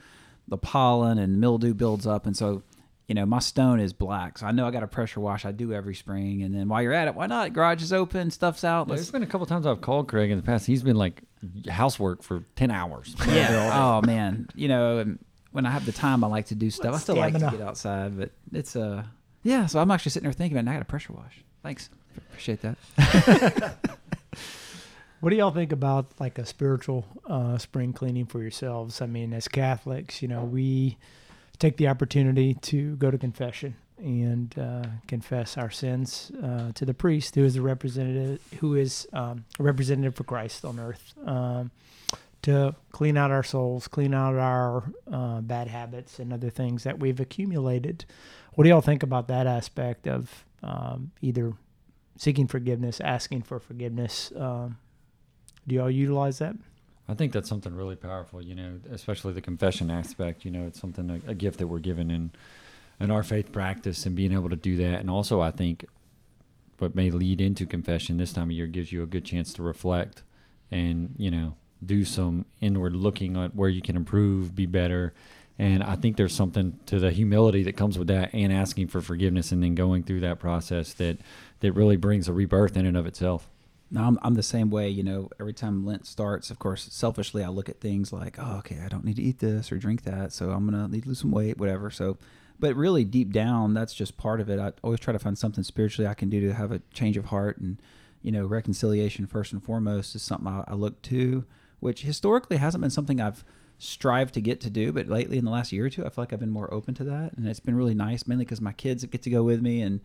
the 0.48 0.58
pollen 0.58 1.18
and 1.18 1.40
mildew 1.40 1.74
builds 1.74 2.06
up, 2.06 2.26
and 2.26 2.36
so 2.36 2.62
you 3.06 3.14
know 3.14 3.26
my 3.26 3.38
stone 3.38 3.80
is 3.80 3.92
black. 3.92 4.38
So 4.38 4.46
I 4.46 4.52
know 4.52 4.66
I 4.66 4.70
got 4.70 4.82
a 4.82 4.88
pressure 4.88 5.20
wash. 5.20 5.44
I 5.44 5.52
do 5.52 5.72
every 5.72 5.94
spring, 5.94 6.42
and 6.42 6.54
then 6.54 6.68
while 6.68 6.82
you're 6.82 6.92
at 6.92 7.08
it, 7.08 7.14
why 7.14 7.26
not? 7.26 7.52
Garage 7.52 7.82
is 7.82 7.92
open, 7.92 8.30
stuff's 8.30 8.64
out. 8.64 8.88
There's 8.88 9.00
Let's 9.00 9.10
been 9.10 9.22
a 9.22 9.26
couple 9.26 9.46
times 9.46 9.66
I've 9.66 9.80
called 9.80 10.08
Craig 10.08 10.30
in 10.30 10.36
the 10.36 10.42
past. 10.42 10.66
He's 10.66 10.82
been 10.82 10.96
like 10.96 11.22
housework 11.68 12.22
for 12.22 12.44
ten 12.56 12.70
hours. 12.70 13.14
yeah. 13.28 13.70
oh 13.74 14.06
man, 14.06 14.48
you 14.54 14.68
know, 14.68 14.98
and 14.98 15.18
when 15.52 15.66
I 15.66 15.70
have 15.70 15.86
the 15.86 15.92
time, 15.92 16.24
I 16.24 16.26
like 16.28 16.46
to 16.46 16.54
do 16.54 16.70
stuff. 16.70 16.94
I 16.94 16.98
still 16.98 17.16
like 17.16 17.34
to 17.34 17.40
get 17.40 17.60
outside, 17.60 18.18
but 18.18 18.30
it's 18.52 18.74
uh 18.76 19.04
yeah. 19.42 19.66
So 19.66 19.80
I'm 19.80 19.90
actually 19.90 20.10
sitting 20.10 20.24
there 20.24 20.32
thinking, 20.32 20.58
about, 20.58 20.70
it, 20.70 20.74
I 20.74 20.74
got 20.74 20.82
a 20.82 20.86
pressure 20.86 21.12
wash. 21.12 21.44
Thanks, 21.62 21.90
appreciate 22.30 22.62
that. 22.62 23.76
What 25.20 25.30
do 25.30 25.36
y'all 25.36 25.50
think 25.50 25.72
about 25.72 26.12
like 26.20 26.38
a 26.38 26.46
spiritual 26.46 27.04
uh, 27.28 27.58
spring 27.58 27.92
cleaning 27.92 28.26
for 28.26 28.40
yourselves? 28.40 29.02
I 29.02 29.06
mean, 29.06 29.32
as 29.32 29.48
Catholics, 29.48 30.22
you 30.22 30.28
know, 30.28 30.44
we 30.44 30.96
take 31.58 31.76
the 31.76 31.88
opportunity 31.88 32.54
to 32.54 32.94
go 32.96 33.10
to 33.10 33.18
confession 33.18 33.74
and 33.98 34.56
uh, 34.56 34.84
confess 35.08 35.58
our 35.58 35.70
sins 35.70 36.30
uh, 36.40 36.70
to 36.72 36.84
the 36.84 36.94
priest, 36.94 37.34
who 37.34 37.44
is 37.44 37.56
a 37.56 37.62
representative, 37.62 38.40
who 38.60 38.76
is 38.76 39.08
um, 39.12 39.44
a 39.58 39.62
representative 39.64 40.14
for 40.14 40.22
Christ 40.22 40.64
on 40.64 40.78
earth, 40.78 41.14
um, 41.26 41.72
to 42.42 42.76
clean 42.92 43.16
out 43.16 43.32
our 43.32 43.42
souls, 43.42 43.88
clean 43.88 44.14
out 44.14 44.36
our 44.36 44.84
uh, 45.12 45.40
bad 45.40 45.66
habits 45.66 46.20
and 46.20 46.32
other 46.32 46.48
things 46.48 46.84
that 46.84 47.00
we've 47.00 47.18
accumulated. 47.18 48.04
What 48.54 48.62
do 48.62 48.70
y'all 48.70 48.80
think 48.80 49.02
about 49.02 49.26
that 49.26 49.48
aspect 49.48 50.06
of 50.06 50.44
um, 50.62 51.10
either 51.20 51.54
seeking 52.16 52.46
forgiveness, 52.46 53.00
asking 53.00 53.42
for 53.42 53.58
forgiveness? 53.58 54.30
Do 55.68 55.74
y'all 55.74 55.90
utilize 55.90 56.38
that? 56.38 56.56
I 57.08 57.14
think 57.14 57.32
that's 57.32 57.48
something 57.48 57.74
really 57.74 57.96
powerful, 57.96 58.42
you 58.42 58.54
know, 58.54 58.80
especially 58.90 59.34
the 59.34 59.40
confession 59.40 59.90
aspect. 59.90 60.44
You 60.44 60.50
know, 60.50 60.66
it's 60.66 60.80
something, 60.80 61.10
a, 61.10 61.30
a 61.30 61.34
gift 61.34 61.58
that 61.58 61.66
we're 61.66 61.78
given 61.78 62.10
in, 62.10 62.30
in 62.98 63.10
our 63.10 63.22
faith 63.22 63.52
practice 63.52 64.06
and 64.06 64.16
being 64.16 64.32
able 64.32 64.48
to 64.48 64.56
do 64.56 64.76
that. 64.78 65.00
And 65.00 65.10
also, 65.10 65.40
I 65.40 65.50
think 65.50 65.84
what 66.78 66.94
may 66.94 67.10
lead 67.10 67.40
into 67.40 67.66
confession 67.66 68.16
this 68.16 68.32
time 68.32 68.44
of 68.44 68.52
year 68.52 68.66
gives 68.66 68.92
you 68.92 69.02
a 69.02 69.06
good 69.06 69.24
chance 69.24 69.52
to 69.54 69.62
reflect 69.62 70.22
and, 70.70 71.14
you 71.18 71.30
know, 71.30 71.54
do 71.84 72.04
some 72.04 72.46
inward 72.60 72.96
looking 72.96 73.36
at 73.36 73.54
where 73.54 73.68
you 73.68 73.82
can 73.82 73.96
improve, 73.96 74.54
be 74.54 74.66
better. 74.66 75.12
And 75.58 75.82
I 75.82 75.96
think 75.96 76.16
there's 76.16 76.34
something 76.34 76.78
to 76.86 76.98
the 76.98 77.10
humility 77.10 77.62
that 77.64 77.76
comes 77.76 77.98
with 77.98 78.08
that 78.08 78.32
and 78.32 78.52
asking 78.52 78.88
for 78.88 79.00
forgiveness 79.00 79.52
and 79.52 79.62
then 79.62 79.74
going 79.74 80.02
through 80.02 80.20
that 80.20 80.38
process 80.38 80.94
that, 80.94 81.18
that 81.60 81.72
really 81.72 81.96
brings 81.96 82.28
a 82.28 82.32
rebirth 82.32 82.76
in 82.76 82.86
and 82.86 82.96
of 82.96 83.06
itself. 83.06 83.48
No, 83.90 84.04
I'm, 84.04 84.18
I'm 84.22 84.34
the 84.34 84.42
same 84.42 84.70
way. 84.70 84.88
You 84.88 85.02
know, 85.02 85.30
every 85.40 85.54
time 85.54 85.86
Lent 85.86 86.06
starts, 86.06 86.50
of 86.50 86.58
course, 86.58 86.88
selfishly, 86.92 87.42
I 87.42 87.48
look 87.48 87.68
at 87.68 87.80
things 87.80 88.12
like, 88.12 88.36
oh, 88.38 88.58
okay, 88.58 88.80
I 88.84 88.88
don't 88.88 89.04
need 89.04 89.16
to 89.16 89.22
eat 89.22 89.38
this 89.38 89.72
or 89.72 89.78
drink 89.78 90.02
that, 90.02 90.32
so 90.32 90.50
I'm 90.50 90.68
gonna 90.68 90.88
need 90.88 91.04
to 91.04 91.08
lose 91.08 91.20
some 91.20 91.30
weight, 91.30 91.58
whatever. 91.58 91.90
So, 91.90 92.18
but 92.60 92.76
really, 92.76 93.04
deep 93.04 93.32
down, 93.32 93.72
that's 93.72 93.94
just 93.94 94.18
part 94.18 94.40
of 94.40 94.50
it. 94.50 94.58
I 94.58 94.72
always 94.82 95.00
try 95.00 95.12
to 95.12 95.18
find 95.18 95.38
something 95.38 95.64
spiritually 95.64 96.06
I 96.08 96.14
can 96.14 96.28
do 96.28 96.40
to 96.40 96.54
have 96.54 96.70
a 96.72 96.82
change 96.92 97.16
of 97.16 97.26
heart, 97.26 97.58
and 97.58 97.80
you 98.22 98.32
know, 98.32 98.46
reconciliation 98.46 99.26
first 99.26 99.52
and 99.52 99.62
foremost 99.62 100.14
is 100.14 100.22
something 100.22 100.48
I, 100.48 100.64
I 100.68 100.74
look 100.74 101.00
to, 101.02 101.44
which 101.80 102.02
historically 102.02 102.58
hasn't 102.58 102.82
been 102.82 102.90
something 102.90 103.20
I've 103.20 103.44
strived 103.78 104.34
to 104.34 104.40
get 104.40 104.60
to 104.62 104.70
do, 104.70 104.92
but 104.92 105.06
lately 105.06 105.38
in 105.38 105.44
the 105.44 105.50
last 105.50 105.72
year 105.72 105.86
or 105.86 105.90
two, 105.90 106.04
I 106.04 106.10
feel 106.10 106.22
like 106.22 106.32
I've 106.32 106.40
been 106.40 106.50
more 106.50 106.72
open 106.74 106.94
to 106.96 107.04
that, 107.04 107.34
and 107.34 107.46
it's 107.46 107.60
been 107.60 107.76
really 107.76 107.94
nice, 107.94 108.26
mainly 108.26 108.44
because 108.44 108.60
my 108.60 108.72
kids 108.72 109.04
get 109.04 109.22
to 109.22 109.30
go 109.30 109.44
with 109.44 109.62
me, 109.62 109.80
and 109.80 110.00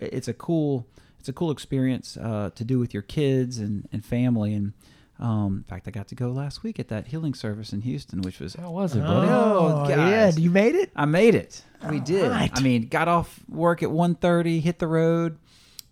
it's 0.00 0.28
a 0.28 0.34
cool 0.34 0.86
it's 1.22 1.28
a 1.28 1.32
cool 1.32 1.52
experience 1.52 2.16
uh, 2.16 2.50
to 2.56 2.64
do 2.64 2.80
with 2.80 2.92
your 2.92 3.04
kids 3.04 3.58
and, 3.58 3.88
and 3.92 4.04
family. 4.04 4.54
And 4.54 4.72
um, 5.20 5.58
in 5.58 5.62
fact, 5.62 5.86
I 5.86 5.92
got 5.92 6.08
to 6.08 6.16
go 6.16 6.30
last 6.32 6.64
week 6.64 6.80
at 6.80 6.88
that 6.88 7.06
healing 7.06 7.32
service 7.32 7.72
in 7.72 7.82
Houston, 7.82 8.22
which 8.22 8.40
was 8.40 8.54
How 8.54 8.72
was 8.72 8.96
it, 8.96 9.02
buddy? 9.02 9.28
Oh, 9.30 9.86
yeah, 9.88 9.96
guys. 9.96 10.40
you 10.40 10.50
made 10.50 10.74
it. 10.74 10.90
I 10.96 11.04
made 11.04 11.36
it. 11.36 11.62
We 11.88 12.00
did. 12.00 12.28
right. 12.28 12.50
I 12.52 12.60
mean, 12.60 12.88
got 12.88 13.06
off 13.06 13.38
work 13.48 13.84
at 13.84 13.90
1.30, 13.90 14.62
hit 14.62 14.80
the 14.80 14.88
road. 14.88 15.38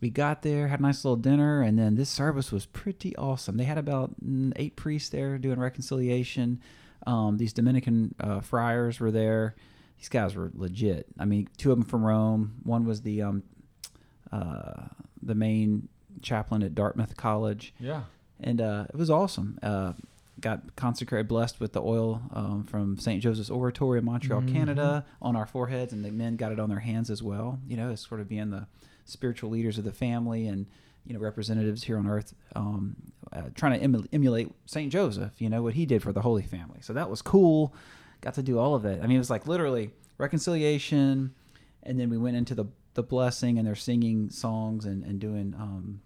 We 0.00 0.10
got 0.10 0.42
there, 0.42 0.66
had 0.66 0.80
a 0.80 0.82
nice 0.82 1.04
little 1.04 1.14
dinner, 1.14 1.62
and 1.62 1.78
then 1.78 1.94
this 1.94 2.10
service 2.10 2.50
was 2.50 2.66
pretty 2.66 3.14
awesome. 3.14 3.56
They 3.56 3.64
had 3.64 3.78
about 3.78 4.10
mm, 4.20 4.52
eight 4.56 4.74
priests 4.74 5.10
there 5.10 5.38
doing 5.38 5.60
reconciliation. 5.60 6.60
Um, 7.06 7.36
these 7.36 7.52
Dominican 7.52 8.16
uh, 8.18 8.40
friars 8.40 8.98
were 8.98 9.12
there. 9.12 9.54
These 9.96 10.08
guys 10.08 10.34
were 10.34 10.50
legit. 10.54 11.06
I 11.20 11.24
mean, 11.24 11.48
two 11.56 11.70
of 11.70 11.78
them 11.78 11.86
from 11.86 12.04
Rome. 12.04 12.56
One 12.64 12.84
was 12.84 13.02
the 13.02 13.22
um, 13.22 13.44
uh, 14.32 14.88
the 15.22 15.34
main 15.34 15.88
chaplain 16.22 16.62
at 16.62 16.74
Dartmouth 16.74 17.16
College 17.16 17.72
Yeah. 17.78 18.02
and 18.40 18.60
uh, 18.60 18.86
it 18.88 18.96
was 18.96 19.10
awesome. 19.10 19.58
Uh, 19.62 19.92
got 20.40 20.74
consecrated, 20.74 21.28
blessed 21.28 21.60
with 21.60 21.72
the 21.74 21.82
oil 21.82 22.22
um, 22.32 22.64
from 22.64 22.96
St. 22.98 23.22
Joseph's 23.22 23.50
Oratory 23.50 23.98
in 23.98 24.04
Montreal, 24.06 24.40
Mhm. 24.42 24.52
Canada, 24.52 25.04
on 25.20 25.36
our 25.36 25.44
foreheads, 25.46 25.92
and 25.92 26.02
the 26.04 26.10
men 26.10 26.36
got 26.36 26.50
it 26.50 26.58
on 26.58 26.68
their 26.70 26.78
hands 26.80 27.10
as 27.10 27.22
well. 27.22 27.58
You 27.68 27.76
know, 27.76 27.90
as 27.90 28.00
sort 28.00 28.20
of 28.22 28.28
being 28.28 28.50
the 28.50 28.66
spiritual 29.04 29.50
leaders 29.50 29.76
of 29.76 29.84
the 29.84 29.92
family 29.92 30.46
and 30.46 30.66
you 31.06 31.12
know 31.14 31.20
representatives 31.20 31.84
here 31.84 31.98
on 31.98 32.06
earth, 32.06 32.34
um, 32.56 32.96
uh, 33.32 33.42
trying 33.54 33.78
to 33.78 33.84
emu- 33.84 34.06
emulate 34.12 34.50
St. 34.66 34.90
Joseph. 34.92 35.40
You 35.40 35.48
know 35.50 35.62
what 35.62 35.74
he 35.74 35.84
did 35.86 36.02
for 36.02 36.12
the 36.12 36.22
Holy 36.22 36.42
Family. 36.42 36.78
So 36.82 36.92
that 36.94 37.08
was 37.10 37.20
cool. 37.22 37.74
Got 38.22 38.34
to 38.34 38.42
do 38.42 38.58
all 38.58 38.74
of 38.74 38.84
it. 38.86 39.00
I 39.02 39.06
mean, 39.06 39.16
it 39.16 39.18
was 39.20 39.30
like 39.30 39.46
literally 39.46 39.92
reconciliation, 40.18 41.34
and 41.82 41.98
then 42.00 42.10
we 42.10 42.16
went 42.18 42.36
into 42.36 42.54
the 42.54 42.64
the 42.94 43.02
blessing, 43.02 43.58
and 43.58 43.66
they're 43.66 43.74
singing 43.74 44.30
songs 44.30 44.84
and 44.84 45.04
and 45.04 45.18
doing. 45.20 45.54
Um, 45.58 46.00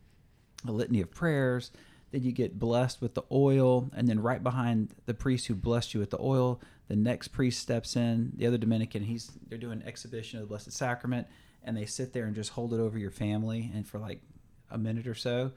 a 0.66 0.72
litany 0.72 1.02
of 1.02 1.10
prayers. 1.10 1.70
Then 2.10 2.22
you 2.22 2.32
get 2.32 2.58
blessed 2.58 3.02
with 3.02 3.12
the 3.12 3.22
oil, 3.30 3.90
and 3.94 4.08
then 4.08 4.18
right 4.20 4.42
behind 4.42 4.94
the 5.04 5.12
priest 5.12 5.46
who 5.46 5.54
blessed 5.54 5.92
you 5.92 6.00
with 6.00 6.08
the 6.08 6.20
oil, 6.20 6.58
the 6.88 6.96
next 6.96 7.28
priest 7.28 7.60
steps 7.60 7.96
in. 7.96 8.32
The 8.36 8.46
other 8.46 8.56
Dominican, 8.56 9.02
he's 9.02 9.30
they're 9.50 9.58
doing 9.58 9.82
an 9.82 9.86
exhibition 9.88 10.38
of 10.38 10.44
the 10.44 10.48
Blessed 10.48 10.72
Sacrament, 10.72 11.26
and 11.64 11.76
they 11.76 11.84
sit 11.84 12.14
there 12.14 12.24
and 12.24 12.34
just 12.34 12.48
hold 12.52 12.72
it 12.72 12.80
over 12.80 12.98
your 12.98 13.10
family, 13.10 13.70
and 13.74 13.86
for 13.86 13.98
like 13.98 14.22
a 14.70 14.78
minute 14.78 15.06
or 15.06 15.14
so, 15.14 15.52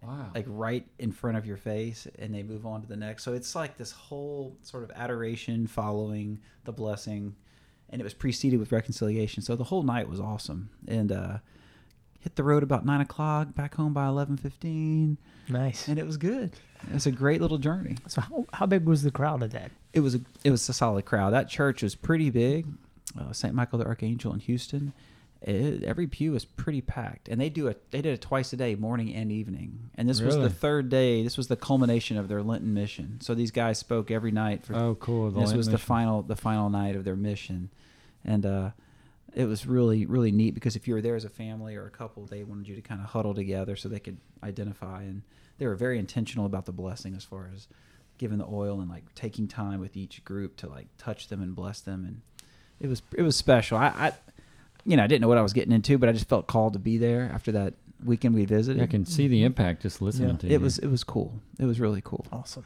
Wow. 0.00 0.30
like 0.36 0.44
right 0.46 0.86
in 1.00 1.10
front 1.10 1.36
of 1.36 1.44
your 1.46 1.56
face, 1.56 2.06
and 2.20 2.32
they 2.32 2.44
move 2.44 2.64
on 2.64 2.82
to 2.82 2.86
the 2.86 2.94
next. 2.96 3.24
So 3.24 3.32
it's 3.32 3.56
like 3.56 3.76
this 3.76 3.90
whole 3.90 4.56
sort 4.62 4.84
of 4.84 4.92
adoration 4.94 5.66
following 5.66 6.38
the 6.62 6.72
blessing, 6.72 7.34
and 7.90 8.00
it 8.00 8.04
was 8.04 8.14
preceded 8.14 8.58
with 8.60 8.72
reconciliation. 8.72 9.42
So 9.42 9.56
the 9.56 9.64
whole 9.64 9.82
night 9.82 10.08
was 10.08 10.20
awesome, 10.20 10.70
and 10.86 11.10
uh, 11.12 11.38
hit 12.20 12.36
the 12.36 12.42
road 12.44 12.62
about 12.62 12.84
nine 12.84 13.00
o'clock, 13.00 13.54
back 13.54 13.74
home 13.74 13.92
by 13.92 14.06
eleven 14.06 14.36
fifteen, 14.36 15.18
Nice. 15.48 15.88
and 15.88 15.98
it 15.98 16.06
was 16.06 16.16
good. 16.16 16.52
It 16.88 16.94
was 16.94 17.06
a 17.06 17.10
great 17.10 17.40
little 17.40 17.58
journey. 17.58 17.96
So 18.06 18.20
how, 18.20 18.46
how 18.52 18.66
big 18.66 18.84
was 18.84 19.02
the 19.02 19.10
crowd 19.10 19.42
at 19.42 19.50
that? 19.52 19.70
It 19.92 20.00
was 20.00 20.14
a 20.14 20.20
it 20.44 20.50
was 20.50 20.68
a 20.68 20.72
solid 20.72 21.04
crowd. 21.04 21.32
That 21.32 21.48
church 21.48 21.82
was 21.82 21.94
pretty 21.94 22.30
big, 22.30 22.66
uh, 23.18 23.32
St. 23.32 23.54
Michael 23.54 23.78
the 23.78 23.86
Archangel 23.86 24.32
in 24.32 24.40
Houston. 24.40 24.92
It, 25.40 25.84
every 25.84 26.06
pew 26.08 26.32
was 26.32 26.44
pretty 26.44 26.80
packed, 26.80 27.28
and 27.28 27.40
they 27.40 27.48
do 27.48 27.68
it. 27.68 27.90
They 27.92 28.02
did 28.02 28.12
it 28.14 28.20
twice 28.20 28.52
a 28.52 28.56
day, 28.56 28.74
morning 28.74 29.14
and 29.14 29.30
evening. 29.30 29.90
And 29.94 30.08
this 30.08 30.20
was 30.20 30.34
the 30.36 30.50
third 30.50 30.88
day. 30.88 31.22
This 31.22 31.36
was 31.36 31.46
the 31.46 31.56
culmination 31.56 32.16
of 32.16 32.26
their 32.26 32.42
Lenten 32.42 32.74
mission. 32.74 33.20
So 33.20 33.34
these 33.34 33.52
guys 33.52 33.78
spoke 33.78 34.10
every 34.10 34.32
night 34.32 34.64
for 34.64 34.74
Oh, 34.74 34.96
cool. 34.96 35.30
This 35.30 35.46
Lent 35.48 35.56
was 35.56 35.66
the 35.68 35.78
final 35.78 36.22
the 36.22 36.34
final 36.36 36.70
night 36.70 36.96
of 36.96 37.04
their 37.04 37.14
mission 37.16 37.70
and 38.24 38.44
uh 38.44 38.70
it 39.34 39.44
was 39.44 39.66
really 39.66 40.06
really 40.06 40.32
neat 40.32 40.54
because 40.54 40.74
if 40.74 40.88
you 40.88 40.94
were 40.94 41.00
there 41.02 41.14
as 41.14 41.24
a 41.24 41.28
family 41.28 41.76
or 41.76 41.86
a 41.86 41.90
couple 41.90 42.24
they 42.26 42.42
wanted 42.42 42.66
you 42.66 42.74
to 42.74 42.80
kind 42.82 43.00
of 43.00 43.06
huddle 43.06 43.34
together 43.34 43.76
so 43.76 43.88
they 43.88 44.00
could 44.00 44.16
identify 44.42 45.02
and 45.02 45.22
they 45.58 45.66
were 45.66 45.76
very 45.76 45.98
intentional 45.98 46.46
about 46.46 46.66
the 46.66 46.72
blessing 46.72 47.14
as 47.14 47.22
far 47.24 47.48
as 47.54 47.68
giving 48.16 48.38
the 48.38 48.46
oil 48.46 48.80
and 48.80 48.90
like 48.90 49.14
taking 49.14 49.46
time 49.46 49.78
with 49.78 49.96
each 49.96 50.24
group 50.24 50.56
to 50.56 50.68
like 50.68 50.88
touch 50.98 51.28
them 51.28 51.40
and 51.40 51.54
bless 51.54 51.80
them 51.80 52.04
and 52.04 52.20
it 52.80 52.88
was 52.88 53.02
it 53.14 53.22
was 53.22 53.36
special 53.36 53.78
i, 53.78 53.86
I 53.88 54.12
you 54.84 54.96
know 54.96 55.02
i 55.04 55.06
didn't 55.06 55.20
know 55.22 55.28
what 55.28 55.38
i 55.38 55.42
was 55.42 55.52
getting 55.52 55.72
into 55.72 55.98
but 55.98 56.08
i 56.08 56.12
just 56.12 56.28
felt 56.28 56.46
called 56.46 56.72
to 56.72 56.78
be 56.78 56.98
there 56.98 57.30
after 57.34 57.52
that 57.52 57.74
weekend 58.04 58.34
we 58.34 58.44
visited 58.44 58.80
I 58.82 58.86
can 58.86 59.04
see 59.04 59.26
the 59.26 59.42
impact 59.42 59.82
just 59.82 60.00
listening 60.00 60.30
Yeah. 60.30 60.36
to 60.36 60.46
you. 60.46 60.54
it 60.54 60.60
was 60.60 60.78
it 60.78 60.86
was 60.88 61.02
cool 61.04 61.40
it 61.58 61.64
was 61.64 61.80
really 61.80 62.00
cool 62.04 62.24
Awesome. 62.32 62.64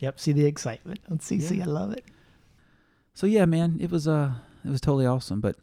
Yep. 0.00 0.20
See 0.20 0.32
the 0.32 0.44
excitement 0.44 1.00
on 1.10 1.18
CC. 1.18 1.62
I 1.62 1.64
love 1.64 1.92
it. 1.92 2.04
So 3.14 3.26
yeah, 3.26 3.44
man, 3.46 3.78
it 3.80 3.90
was 3.90 4.06
uh 4.06 4.32
it 4.64 4.68
was 4.70 4.80
totally 4.82 5.06
awesome. 5.06 5.40
But 5.40 5.56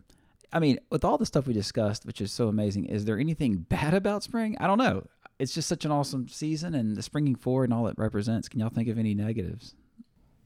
I 0.52 0.60
mean, 0.60 0.80
with 0.90 1.06
all 1.06 1.18
the 1.20 1.26
stuff 1.28 1.46
we 1.46 1.54
discussed, 1.54 2.06
which 2.06 2.20
is 2.22 2.32
so 2.32 2.48
amazing, 2.48 2.86
is 2.86 3.06
there 3.06 3.20
anything 3.20 3.58
bad 3.70 3.94
about 3.94 4.24
spring? 4.24 4.58
I 4.60 4.66
don't 4.68 4.80
know. 4.80 5.06
It's 5.38 5.54
just 5.54 5.68
such 5.70 5.86
an 5.86 5.92
awesome 5.92 6.28
season 6.28 6.74
and 6.74 6.96
the 6.96 7.04
springing 7.04 7.36
forward 7.36 7.66
and 7.66 7.74
all 7.74 7.86
it 7.88 7.98
represents. 8.00 8.48
Can 8.50 8.60
y'all 8.62 8.70
think 8.70 8.88
of 8.88 8.98
any 8.98 9.14
negatives? 9.14 9.76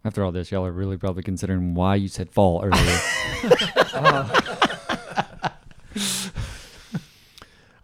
After 0.04 0.24
all 0.24 0.32
this, 0.34 0.52
y'all 0.52 0.66
are 0.66 0.72
really 0.72 0.98
probably 0.98 1.24
considering 1.24 1.74
why 1.76 1.96
you 1.96 2.08
said 2.10 2.30
fall 2.32 2.62
earlier. 2.66 3.00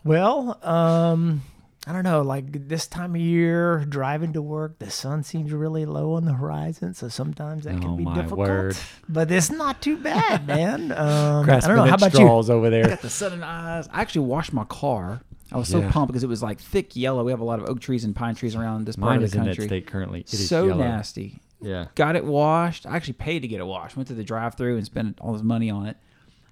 Well, 0.03 0.57
um, 0.63 1.41
I 1.87 1.93
don't 1.93 2.03
know. 2.03 2.21
Like 2.21 2.67
this 2.67 2.87
time 2.87 3.15
of 3.15 3.21
year, 3.21 3.85
driving 3.87 4.33
to 4.33 4.41
work, 4.41 4.79
the 4.79 4.89
sun 4.89 5.23
seems 5.23 5.51
really 5.51 5.85
low 5.85 6.13
on 6.13 6.25
the 6.25 6.33
horizon, 6.33 6.93
so 6.93 7.07
sometimes 7.07 7.63
that 7.65 7.75
Oh, 7.75 7.79
can 7.79 7.97
be 7.97 8.03
my 8.03 8.15
difficult. 8.15 8.39
word. 8.39 8.77
But 9.09 9.31
it's 9.31 9.49
not 9.51 9.81
too 9.81 9.97
bad, 9.97 10.47
man. 10.55 10.91
Um, 10.91 11.49
I 11.49 11.59
don't 11.59 11.75
know. 11.75 11.85
How 11.85 11.95
about 11.95 12.13
you? 12.13 12.27
over 12.27 12.69
there. 12.69 12.87
Got 12.87 13.01
the 13.01 13.09
sun 13.09 13.33
in 13.33 13.43
eyes. 13.43 13.87
I 13.91 14.01
actually 14.01 14.25
washed 14.25 14.53
my 14.53 14.63
car 14.65 15.21
I 15.53 15.57
was 15.57 15.67
so 15.67 15.81
pumped 15.89 16.07
because 16.13 16.23
it 16.23 16.27
was 16.29 16.41
like 16.41 16.61
thick 16.61 16.95
yellow. 16.95 17.25
We 17.25 17.31
have 17.31 17.41
a 17.41 17.45
lot 17.45 17.59
of 17.59 17.67
oak 17.67 17.81
trees 17.81 18.05
and 18.05 18.15
pine 18.15 18.35
trees 18.35 18.55
around 18.55 18.85
this 18.85 18.95
part 18.95 19.09
Mine 19.09 19.17
of 19.17 19.23
is 19.25 19.31
the 19.31 19.39
in 19.39 19.43
that 19.43 19.49
country. 19.49 19.67
state 19.67 19.85
currently. 19.85 20.21
It 20.21 20.33
is 20.33 20.47
so 20.47 20.65
yellow. 20.67 20.81
nasty. 20.81 21.41
Yeah. 21.59 21.87
Got 21.95 22.15
it 22.15 22.23
washed. 22.23 22.85
I 22.87 22.95
actually 22.95 23.13
paid 23.15 23.41
to 23.41 23.49
get 23.49 23.59
it 23.59 23.65
washed. 23.65 23.97
Went 23.97 24.07
to 24.07 24.13
the 24.13 24.23
drive-through 24.23 24.77
and 24.77 24.85
spent 24.85 25.19
all 25.19 25.33
this 25.33 25.41
money 25.43 25.69
on 25.69 25.87
it. 25.87 25.97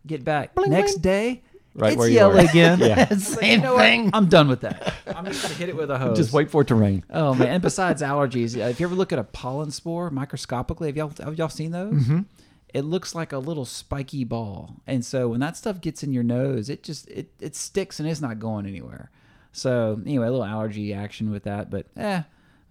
Get 0.06 0.26
back 0.26 0.54
Bling, 0.54 0.70
next 0.72 0.96
bling. 0.96 1.02
day. 1.02 1.42
Right 1.76 1.94
it's 1.94 2.00
where 2.00 2.08
you 2.10 2.16
yellow 2.16 2.36
are. 2.36 2.50
again. 2.50 2.80
Yeah. 2.90 3.08
Same 3.18 3.62
know 3.62 3.76
what? 3.76 3.82
thing. 3.82 4.10
I'm 4.14 4.28
done 4.28 4.48
with 4.48 4.62
that. 4.62 4.94
I'm 5.08 5.26
just 5.26 5.44
gonna 5.44 5.54
hit 5.56 5.70
it 5.70 5.76
with 5.76 5.92
a 5.92 5.98
hose. 5.98 6.18
Just 6.18 6.34
wait 6.34 6.50
for 6.50 6.62
it 6.62 6.68
to 6.70 6.76
rain. 6.76 7.04
Oh 7.10 7.34
man! 7.34 7.48
And 7.48 7.62
besides 7.62 8.02
allergies, 8.02 8.58
uh, 8.58 8.68
if 8.70 8.80
you 8.80 8.88
ever 8.88 8.96
look 8.96 9.14
at 9.14 9.20
a 9.20 9.24
pollen 9.24 9.72
spore 9.72 10.10
microscopically, 10.10 10.88
have 10.88 10.98
y'all 10.98 11.14
have 11.24 11.38
y'all 11.38 11.50
seen 11.50 11.72
those? 11.72 11.94
Mm-hmm. 11.94 12.20
It 12.74 12.82
looks 12.82 13.16
like 13.16 13.32
a 13.32 13.40
little 13.40 13.66
spiky 13.66 14.24
ball, 14.24 14.76
and 14.88 15.04
so 15.04 15.30
when 15.30 15.40
that 15.40 15.58
stuff 15.58 15.82
gets 15.82 16.04
in 16.04 16.14
your 16.14 16.24
nose, 16.24 16.70
it 16.70 16.84
just 16.84 17.08
it 17.10 17.30
it 17.40 17.56
sticks 17.56 18.00
and 18.00 18.10
it's 18.10 18.22
not 18.22 18.40
going 18.40 18.66
anywhere. 18.66 19.12
So 19.52 20.00
anyway, 20.06 20.28
a 20.28 20.32
little 20.32 20.46
allergy 20.46 20.94
action 20.94 21.32
with 21.32 21.44
that, 21.44 21.70
but 21.70 21.88
eh, 21.98 22.22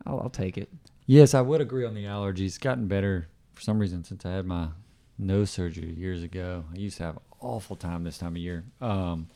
I'll, 0.06 0.20
I'll 0.20 0.30
take 0.30 0.56
it. 0.56 0.68
Yes, 1.06 1.34
I 1.34 1.40
would 1.40 1.60
agree 1.60 1.84
on 1.84 1.94
the 1.94 2.04
allergies. 2.04 2.46
It's 2.46 2.58
gotten 2.58 2.86
better 2.86 3.28
for 3.54 3.62
some 3.62 3.78
reason 3.78 4.04
since 4.04 4.24
I 4.24 4.30
had 4.32 4.46
my 4.46 4.68
nose 5.18 5.50
surgery 5.50 5.92
years 5.92 6.22
ago. 6.22 6.64
I 6.72 6.76
used 6.76 6.98
to 6.98 7.04
have 7.04 7.18
awful 7.40 7.76
time 7.76 8.04
this 8.04 8.18
time 8.18 8.32
of 8.32 8.38
year. 8.38 8.64
Um, 8.80 9.28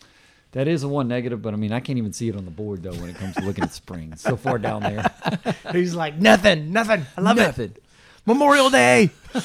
that 0.52 0.68
is 0.68 0.82
the 0.82 0.88
one 0.88 1.08
negative, 1.08 1.40
but 1.40 1.54
I 1.54 1.56
mean, 1.56 1.72
I 1.72 1.80
can't 1.80 1.98
even 1.98 2.12
see 2.12 2.28
it 2.28 2.36
on 2.36 2.44
the 2.44 2.50
board 2.50 2.82
though 2.82 2.92
when 2.92 3.08
it 3.08 3.16
comes 3.16 3.34
to 3.36 3.42
looking 3.42 3.64
at 3.64 3.72
springs. 3.72 4.20
So 4.20 4.36
far 4.36 4.58
down 4.58 4.82
there. 4.82 5.10
He's 5.72 5.94
like 5.94 6.16
nothing, 6.18 6.72
nothing. 6.72 7.06
I 7.16 7.20
love 7.20 7.38
it. 7.38 7.42
Nothing. 7.42 7.76
Memorial 8.26 8.70
Day. 8.70 9.10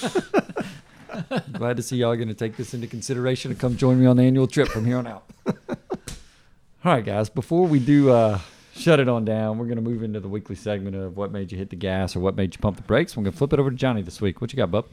Glad 1.53 1.77
to 1.77 1.81
see 1.81 1.97
y'all 1.97 2.15
going 2.15 2.27
to 2.27 2.33
take 2.33 2.57
this 2.57 2.73
into 2.73 2.87
consideration 2.87 3.51
and 3.51 3.59
come 3.59 3.77
join 3.77 3.99
me 3.99 4.05
on 4.05 4.17
the 4.17 4.23
annual 4.23 4.47
trip 4.47 4.67
from 4.67 4.85
here 4.85 4.97
on 4.97 5.07
out. 5.07 5.23
All 5.47 6.93
right, 6.93 7.03
guys. 7.03 7.29
Before 7.29 7.65
we 7.65 7.79
do 7.79 8.11
uh, 8.11 8.39
shut 8.75 8.99
it 8.99 9.09
on 9.09 9.25
down, 9.25 9.57
we're 9.57 9.65
going 9.65 9.77
to 9.77 9.81
move 9.81 10.03
into 10.03 10.19
the 10.19 10.27
weekly 10.27 10.55
segment 10.55 10.95
of 10.95 11.17
what 11.17 11.31
made 11.31 11.51
you 11.51 11.57
hit 11.57 11.69
the 11.69 11.75
gas 11.75 12.15
or 12.15 12.19
what 12.19 12.35
made 12.35 12.53
you 12.53 12.59
pump 12.59 12.77
the 12.77 12.83
brakes. 12.83 13.17
We're 13.17 13.23
going 13.23 13.31
to 13.31 13.37
flip 13.37 13.53
it 13.53 13.59
over 13.59 13.71
to 13.71 13.75
Johnny 13.75 14.03
this 14.03 14.21
week. 14.21 14.41
What 14.41 14.53
you 14.53 14.57
got, 14.57 14.69
bub? 14.69 14.85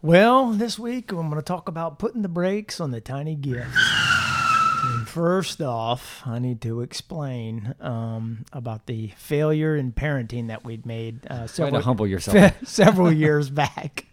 Well, 0.00 0.52
this 0.52 0.78
week 0.78 1.10
I'm 1.10 1.28
going 1.28 1.40
to 1.40 1.42
talk 1.42 1.68
about 1.68 1.98
putting 1.98 2.22
the 2.22 2.28
brakes 2.28 2.80
on 2.80 2.92
the 2.92 3.00
tiny 3.00 3.34
gift. 3.34 3.74
First 5.06 5.60
off, 5.60 6.22
I 6.24 6.38
need 6.38 6.60
to 6.60 6.82
explain 6.82 7.74
um, 7.80 8.44
about 8.52 8.86
the 8.86 9.08
failure 9.16 9.74
in 9.74 9.90
parenting 9.90 10.48
that 10.48 10.64
we'd 10.64 10.86
made 10.86 11.26
uh, 11.26 11.48
several, 11.48 11.82
humble 11.82 12.06
yourself. 12.06 12.54
several 12.64 13.10
years 13.10 13.50
back. 13.50 14.06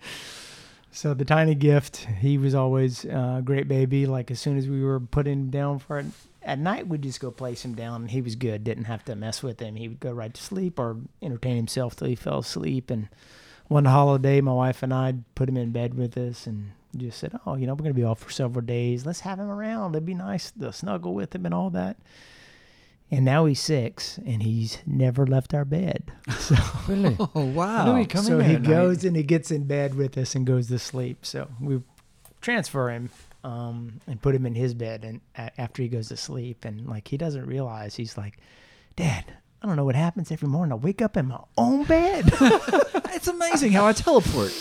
So 0.91 1.13
the 1.13 1.26
tiny 1.26 1.54
gift, 1.54 1.98
he 1.98 2.39
was 2.39 2.56
always 2.56 3.06
uh, 3.06 3.36
a 3.38 3.41
great 3.43 3.67
baby. 3.67 4.08
Like 4.08 4.32
as 4.32 4.39
soon 4.39 4.58
as 4.58 4.67
we 4.67 4.84
were 4.84 5.00
putting 5.00 5.34
him 5.34 5.50
down 5.52 5.78
for 5.78 6.00
it 6.00 6.08
at 6.41 6.58
night, 6.58 6.88
we'd 6.88 7.04
just 7.04 7.19
go 7.19 7.30
place 7.30 7.63
him 7.63 7.76
down, 7.76 8.02
and 8.02 8.12
he 8.12 8.21
was 8.21 8.36
good. 8.36 8.63
Didn't 8.63 8.86
have 8.86 9.06
to 9.06 9.15
mess 9.15 9.43
with 9.43 9.60
him. 9.60 9.76
He 9.76 9.88
would 9.88 10.00
go 10.00 10.12
right 10.12 10.34
to 10.34 10.41
sleep 10.41 10.80
or 10.80 10.98
entertain 11.21 11.58
himself 11.58 11.95
till 11.95 12.08
he 12.08 12.15
fell 12.15 12.39
asleep. 12.39 12.89
And 12.89 13.10
one 13.67 13.86
holiday, 13.86 14.41
my 14.41 14.54
wife 14.54 14.84
and 14.84 14.93
I 14.93 15.15
put 15.36 15.49
him 15.49 15.58
in 15.58 15.71
bed 15.71 15.93
with 15.95 16.17
us 16.17 16.45
and 16.47 16.71
just 16.95 17.17
said, 17.19 17.38
"Oh, 17.45 17.56
you 17.56 17.67
know, 17.67 17.73
we're 17.73 17.84
gonna 17.84 17.93
be 17.93 18.04
off 18.04 18.19
for 18.19 18.32
several 18.32 18.65
days. 18.65 19.06
Let's 19.06 19.21
have 19.21 19.39
him 19.39 19.49
around. 19.49 19.95
It'd 19.95 20.06
be 20.06 20.13
nice 20.13 20.51
to 20.51 20.71
snuggle 20.71 21.13
with 21.13 21.34
him 21.36 21.45
and 21.45 21.54
all 21.54 21.69
that." 21.71 21.97
And 23.12 23.23
now 23.23 23.45
he's 23.45 23.60
six, 23.60 24.17
and 24.25 24.41
he's 24.41 24.80
never 24.86 25.28
left 25.28 25.54
our 25.54 25.65
bed. 25.65 26.12
So, 26.39 26.56
really? 26.88 27.15
Oh 27.36 27.45
wow! 27.45 27.86
When 27.86 27.95
do 27.95 27.99
we 27.99 28.06
come 28.06 28.23
so 28.23 28.39
in 28.39 28.45
he 28.45 28.51
there 28.54 28.60
night? 28.62 28.69
goes 28.69 29.04
and 29.04 29.15
he 29.15 29.23
gets 29.23 29.51
in 29.51 29.65
bed 29.65 29.95
with 29.95 30.17
us 30.17 30.36
and 30.36 30.45
goes 30.45 30.67
to 30.67 30.80
sleep. 30.80 31.25
So 31.25 31.47
we 31.60 31.82
transfer 32.41 32.89
him 32.91 33.10
um, 33.43 33.99
and 34.08 34.21
put 34.21 34.36
him 34.36 34.45
in 34.45 34.56
his 34.56 34.73
bed, 34.73 35.04
and 35.04 35.21
a- 35.38 35.60
after 35.60 35.82
he 35.84 35.88
goes 35.89 36.08
to 36.10 36.17
sleep, 36.17 36.65
and 36.65 36.88
like 36.88 37.08
he 37.08 37.17
doesn't 37.17 37.45
realize, 37.45 37.95
he's 37.95 38.17
like, 38.17 38.38
"Dad, 38.95 39.25
I 39.65 39.67
don't 39.67 39.78
know 39.78 39.86
what 39.86 39.95
happens 39.95 40.32
every 40.32 40.47
morning. 40.47 40.73
I 40.73 40.75
wake 40.75 41.01
up 41.01 41.17
in 41.17 41.25
my 41.25 41.39
own 41.58 41.86
bed." 41.86 42.25
it's 43.15 43.28
amazing 43.28 43.71
how 43.71 43.88
I 43.88 43.93
teleport. 43.93 44.51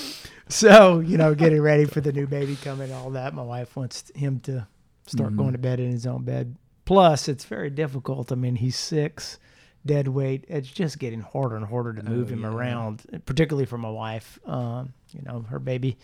so 0.49 1.01
you 1.01 1.19
know, 1.19 1.35
getting 1.35 1.61
ready 1.61 1.85
for 1.85 2.01
the 2.01 2.11
new 2.11 2.27
baby 2.27 2.57
coming, 2.57 2.91
all 2.91 3.11
that. 3.11 3.35
My 3.35 3.43
wife 3.43 3.77
wants 3.77 4.11
him 4.15 4.41
to 4.41 4.67
start 5.07 5.35
Mhm. 5.35 5.37
going 5.37 5.53
to 5.53 5.59
bed 5.59 5.79
in 5.79 5.91
his 5.91 6.07
own 6.07 6.25
bed. 6.25 6.57
Plus, 6.87 7.29
it's 7.29 7.45
very 7.45 7.69
difficult. 7.69 8.33
I 8.33 8.35
mean, 8.35 8.57
he's 8.57 8.79
six, 8.79 9.39
dead 9.85 10.09
weight. 10.09 10.47
It's 10.49 10.69
just 10.71 10.99
getting 10.99 11.21
harder 11.21 11.57
and 11.57 11.67
harder 11.67 11.93
to 11.93 12.03
move 12.03 12.31
him 12.31 12.41
yeah. 12.41 12.49
around, 12.49 13.03
particularly 13.27 13.67
for 13.67 13.77
my 13.77 13.91
wife. 13.91 14.39
Um, 14.47 14.95
you 15.13 15.21
know, 15.27 15.43
her 15.51 15.59
baby, 15.59 15.99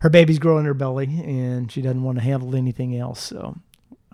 her 0.00 0.10
baby's 0.10 0.38
growing 0.38 0.66
her 0.66 0.74
belly, 0.74 1.06
and 1.24 1.72
she 1.72 1.80
doesn't 1.80 2.02
want 2.02 2.18
to 2.18 2.24
handle 2.24 2.54
anything 2.54 2.94
else. 2.98 3.20
So. 3.22 3.56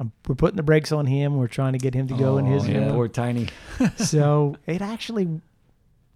Um, 0.02 0.12
we're 0.28 0.34
putting 0.34 0.56
the 0.56 0.62
brakes 0.62 0.92
on 0.92 1.06
him. 1.06 1.36
We're 1.36 1.46
trying 1.48 1.72
to 1.72 1.78
get 1.78 1.94
him 1.94 2.08
to 2.08 2.14
go 2.14 2.38
in 2.38 2.46
Oh, 2.46 2.50
his 2.50 2.68
yeah, 2.68 2.90
poor 2.92 3.08
tiny. 3.08 3.48
so 3.96 4.56
it 4.66 4.82
actually 4.82 5.40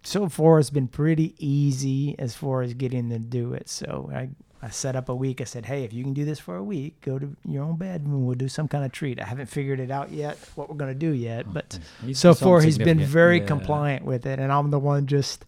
so 0.03 0.29
far 0.29 0.57
has 0.57 0.69
been 0.69 0.87
pretty 0.87 1.33
easy 1.37 2.15
as 2.19 2.35
far 2.35 2.61
as 2.61 2.73
getting 2.73 3.09
to 3.09 3.19
do 3.19 3.53
it 3.53 3.67
so 3.67 4.09
i 4.13 4.29
i 4.61 4.69
set 4.69 4.95
up 4.95 5.09
a 5.09 5.15
week 5.15 5.41
i 5.41 5.43
said 5.43 5.65
hey 5.65 5.83
if 5.83 5.91
you 5.91 6.01
can 6.01 6.13
do 6.13 6.23
this 6.23 6.39
for 6.39 6.55
a 6.55 6.63
week 6.63 7.01
go 7.01 7.19
to 7.19 7.35
your 7.45 7.61
own 7.63 7.75
bed 7.75 8.01
and 8.01 8.25
we'll 8.25 8.35
do 8.35 8.47
some 8.47 8.69
kind 8.69 8.85
of 8.85 8.91
treat 8.93 9.19
i 9.19 9.25
haven't 9.25 9.47
figured 9.47 9.81
it 9.81 9.91
out 9.91 10.09
yet 10.11 10.37
what 10.55 10.69
we're 10.69 10.75
going 10.75 10.93
to 10.93 10.97
do 10.97 11.11
yet 11.11 11.51
but 11.51 11.77
Needs 12.03 12.19
so 12.19 12.33
far 12.33 12.61
he's 12.61 12.77
been 12.77 12.99
very 13.01 13.39
Yeah. 13.39 13.47
compliant 13.47 14.05
with 14.05 14.25
it 14.25 14.39
and 14.39 14.49
i'm 14.49 14.69
the 14.69 14.79
one 14.79 15.07
just 15.07 15.45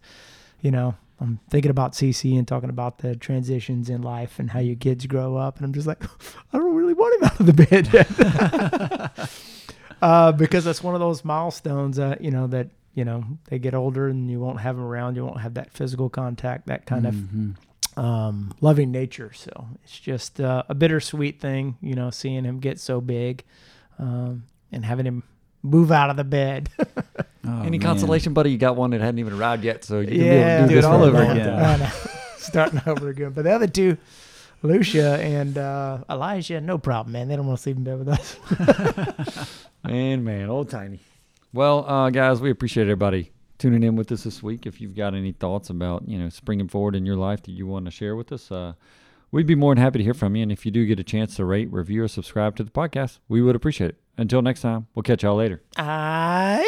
you 0.61 0.71
know 0.71 0.95
i'm 1.21 1.39
thinking 1.49 1.71
about 1.71 1.93
cc 1.93 2.37
and 2.37 2.47
talking 2.47 2.69
about 2.69 2.99
the 2.99 3.15
transitions 3.15 3.89
in 3.89 4.01
life 4.01 4.39
and 4.39 4.51
how 4.51 4.59
your 4.59 4.75
kids 4.75 5.05
grow 5.05 5.35
up 5.37 5.57
and 5.57 5.65
i'm 5.65 5.73
just 5.73 5.87
like 5.87 6.03
i 6.53 6.57
don't 6.57 6.75
really 6.75 6.93
want 6.93 7.15
him 7.21 7.23
out 7.29 7.39
of 7.39 7.45
the 7.45 7.53
bed 7.53 7.89
yet 7.93 9.29
uh, 10.01 10.31
because 10.31 10.63
that's 10.63 10.83
one 10.83 10.93
of 10.95 10.99
those 11.01 11.25
milestones 11.25 11.97
that 11.97 12.21
you 12.21 12.31
know 12.31 12.47
that 12.47 12.69
you 12.95 13.05
know 13.05 13.23
they 13.49 13.59
get 13.59 13.73
older 13.73 14.07
and 14.07 14.29
you 14.29 14.39
won't 14.39 14.59
have 14.59 14.75
them 14.75 14.85
around 14.85 15.15
you 15.15 15.25
won't 15.25 15.41
have 15.41 15.53
that 15.55 15.71
physical 15.71 16.09
contact 16.09 16.67
that 16.67 16.85
kind 16.85 17.05
Mhm. 17.05 17.55
of 17.55 17.57
um, 17.97 18.53
loving 18.61 18.91
nature 18.91 19.31
so 19.33 19.67
it's 19.83 19.99
just 19.99 20.39
uh, 20.39 20.63
a 20.69 20.75
bittersweet 20.75 21.41
thing 21.41 21.75
you 21.81 21.95
know 21.95 22.09
seeing 22.11 22.45
him 22.45 22.59
get 22.59 22.79
so 22.79 23.01
big 23.01 23.43
um, 23.97 24.43
and 24.71 24.85
having 24.85 25.05
him 25.05 25.23
move 25.63 25.91
out 25.91 26.09
of 26.09 26.15
the 26.17 26.23
bed 26.23 26.69
Oh, 27.47 27.61
Any 27.61 27.77
man. 27.77 27.79
consolation, 27.79 28.33
buddy? 28.33 28.51
You 28.51 28.57
got 28.57 28.75
one 28.75 28.89
that 28.91 28.99
hadn't 29.01 29.19
even 29.19 29.33
arrived 29.33 29.63
yet, 29.63 29.83
so 29.85 30.01
you 30.01 30.07
can 30.07 30.15
yeah 30.17 30.23
be 30.23 30.27
able 30.35 30.43
to 30.43 30.61
do, 30.61 30.67
do 30.69 30.75
this 30.75 30.85
it 30.85 30.87
all 30.87 31.03
over 31.03 31.17
long 31.23 31.31
again. 31.31 31.45
time. 31.59 31.63
I 31.81 31.83
know. 31.85 31.91
starting 32.37 32.81
over 32.87 33.07
again 33.09 33.31
but 33.31 33.43
the 33.43 33.51
other 33.51 33.67
two 33.67 33.97
Lucia 34.61 35.17
and 35.21 35.57
uh, 35.57 35.99
Elijah, 36.09 36.59
no 36.59 36.77
problem, 36.77 37.13
man. 37.13 37.29
They 37.29 37.37
don't 37.37 37.47
want 37.47 37.57
to 37.59 37.63
sleep 37.63 37.77
in 37.77 37.85
bed 37.85 37.97
with 37.99 38.09
us. 38.09 38.35
Man, 39.85 40.23
man, 40.25 40.49
old 40.49 40.69
tiny. 40.69 40.99
Well, 41.53 41.89
uh, 41.89 42.09
guys, 42.09 42.41
we 42.41 42.51
appreciate 42.51 42.83
everybody 42.83 43.31
tuning 43.57 43.83
in 43.83 43.95
with 43.95 44.11
us 44.11 44.23
this 44.23 44.43
week. 44.43 44.65
If 44.65 44.81
you've 44.81 44.95
got 44.95 45.15
any 45.15 45.31
thoughts 45.31 45.69
about 45.69 46.07
you 46.09 46.19
know 46.19 46.27
springing 46.29 46.67
forward 46.67 46.93
in 46.95 47.05
your 47.05 47.15
life 47.15 47.41
that 47.43 47.51
you 47.51 47.65
want 47.67 47.85
to 47.85 47.91
share 47.91 48.15
with 48.17 48.31
us, 48.33 48.51
uh, 48.51 48.73
we'd 49.31 49.47
be 49.47 49.55
more 49.55 49.73
than 49.73 49.81
happy 49.81 49.99
to 49.99 50.03
hear 50.03 50.13
from 50.13 50.35
you. 50.35 50.43
And 50.43 50.51
if 50.51 50.65
you 50.65 50.71
do 50.71 50.85
get 50.85 50.99
a 50.99 51.03
chance 51.05 51.35
to 51.37 51.45
rate, 51.45 51.71
review, 51.71 52.03
or 52.03 52.07
subscribe 52.09 52.57
to 52.57 52.63
the 52.63 52.71
podcast, 52.71 53.19
we 53.29 53.41
would 53.41 53.55
appreciate 53.55 53.91
it. 53.91 53.97
Until 54.19 54.41
next 54.41 54.59
time, 54.59 54.85
we'll 54.93 55.03
catch 55.03 55.23
y'all 55.23 55.37
later. 55.37 55.61
Aye. 55.77 56.61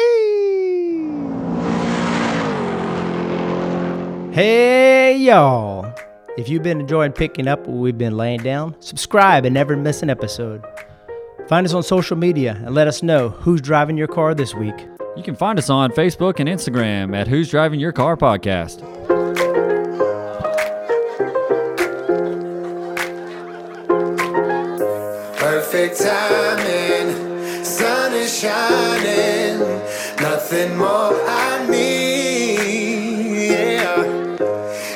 Hey, 4.32 5.18
y'all. 5.18 5.92
If 6.38 6.48
you've 6.48 6.62
been 6.62 6.80
enjoying 6.80 7.12
picking 7.12 7.46
up 7.46 7.66
what 7.66 7.76
we've 7.76 7.98
been 7.98 8.16
laying 8.16 8.42
down, 8.42 8.74
subscribe 8.80 9.44
and 9.44 9.52
never 9.52 9.76
miss 9.76 10.02
an 10.02 10.08
episode. 10.08 10.64
Find 11.46 11.66
us 11.66 11.74
on 11.74 11.82
social 11.82 12.16
media 12.16 12.58
and 12.64 12.74
let 12.74 12.88
us 12.88 13.02
know 13.02 13.28
who's 13.28 13.60
driving 13.60 13.98
your 13.98 14.08
car 14.08 14.34
this 14.34 14.54
week. 14.54 14.88
You 15.14 15.22
can 15.22 15.36
find 15.36 15.58
us 15.58 15.68
on 15.68 15.90
Facebook 15.90 16.40
and 16.40 16.48
Instagram 16.48 17.14
at 17.14 17.28
Who's 17.28 17.50
Driving 17.50 17.80
Your 17.80 17.92
Car 17.92 18.16
Podcast. 18.16 18.80
Perfect 25.36 25.98
timing, 25.98 26.22
sun 26.22 26.60
is 26.60 26.81
shining, 28.40 29.58
nothing 30.20 30.76
more 30.76 31.12
I 31.26 31.66
need. 31.68 33.50
Yeah. 33.50 34.02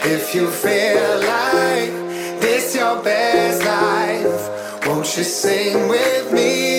If 0.04 0.34
you 0.34 0.48
feel 0.48 1.18
like 1.36 1.92
this 2.40 2.74
your 2.74 3.02
best 3.02 3.64
life, 3.64 4.86
won't 4.86 5.16
you 5.16 5.24
sing 5.24 5.88
with 5.88 6.32
me? 6.32 6.75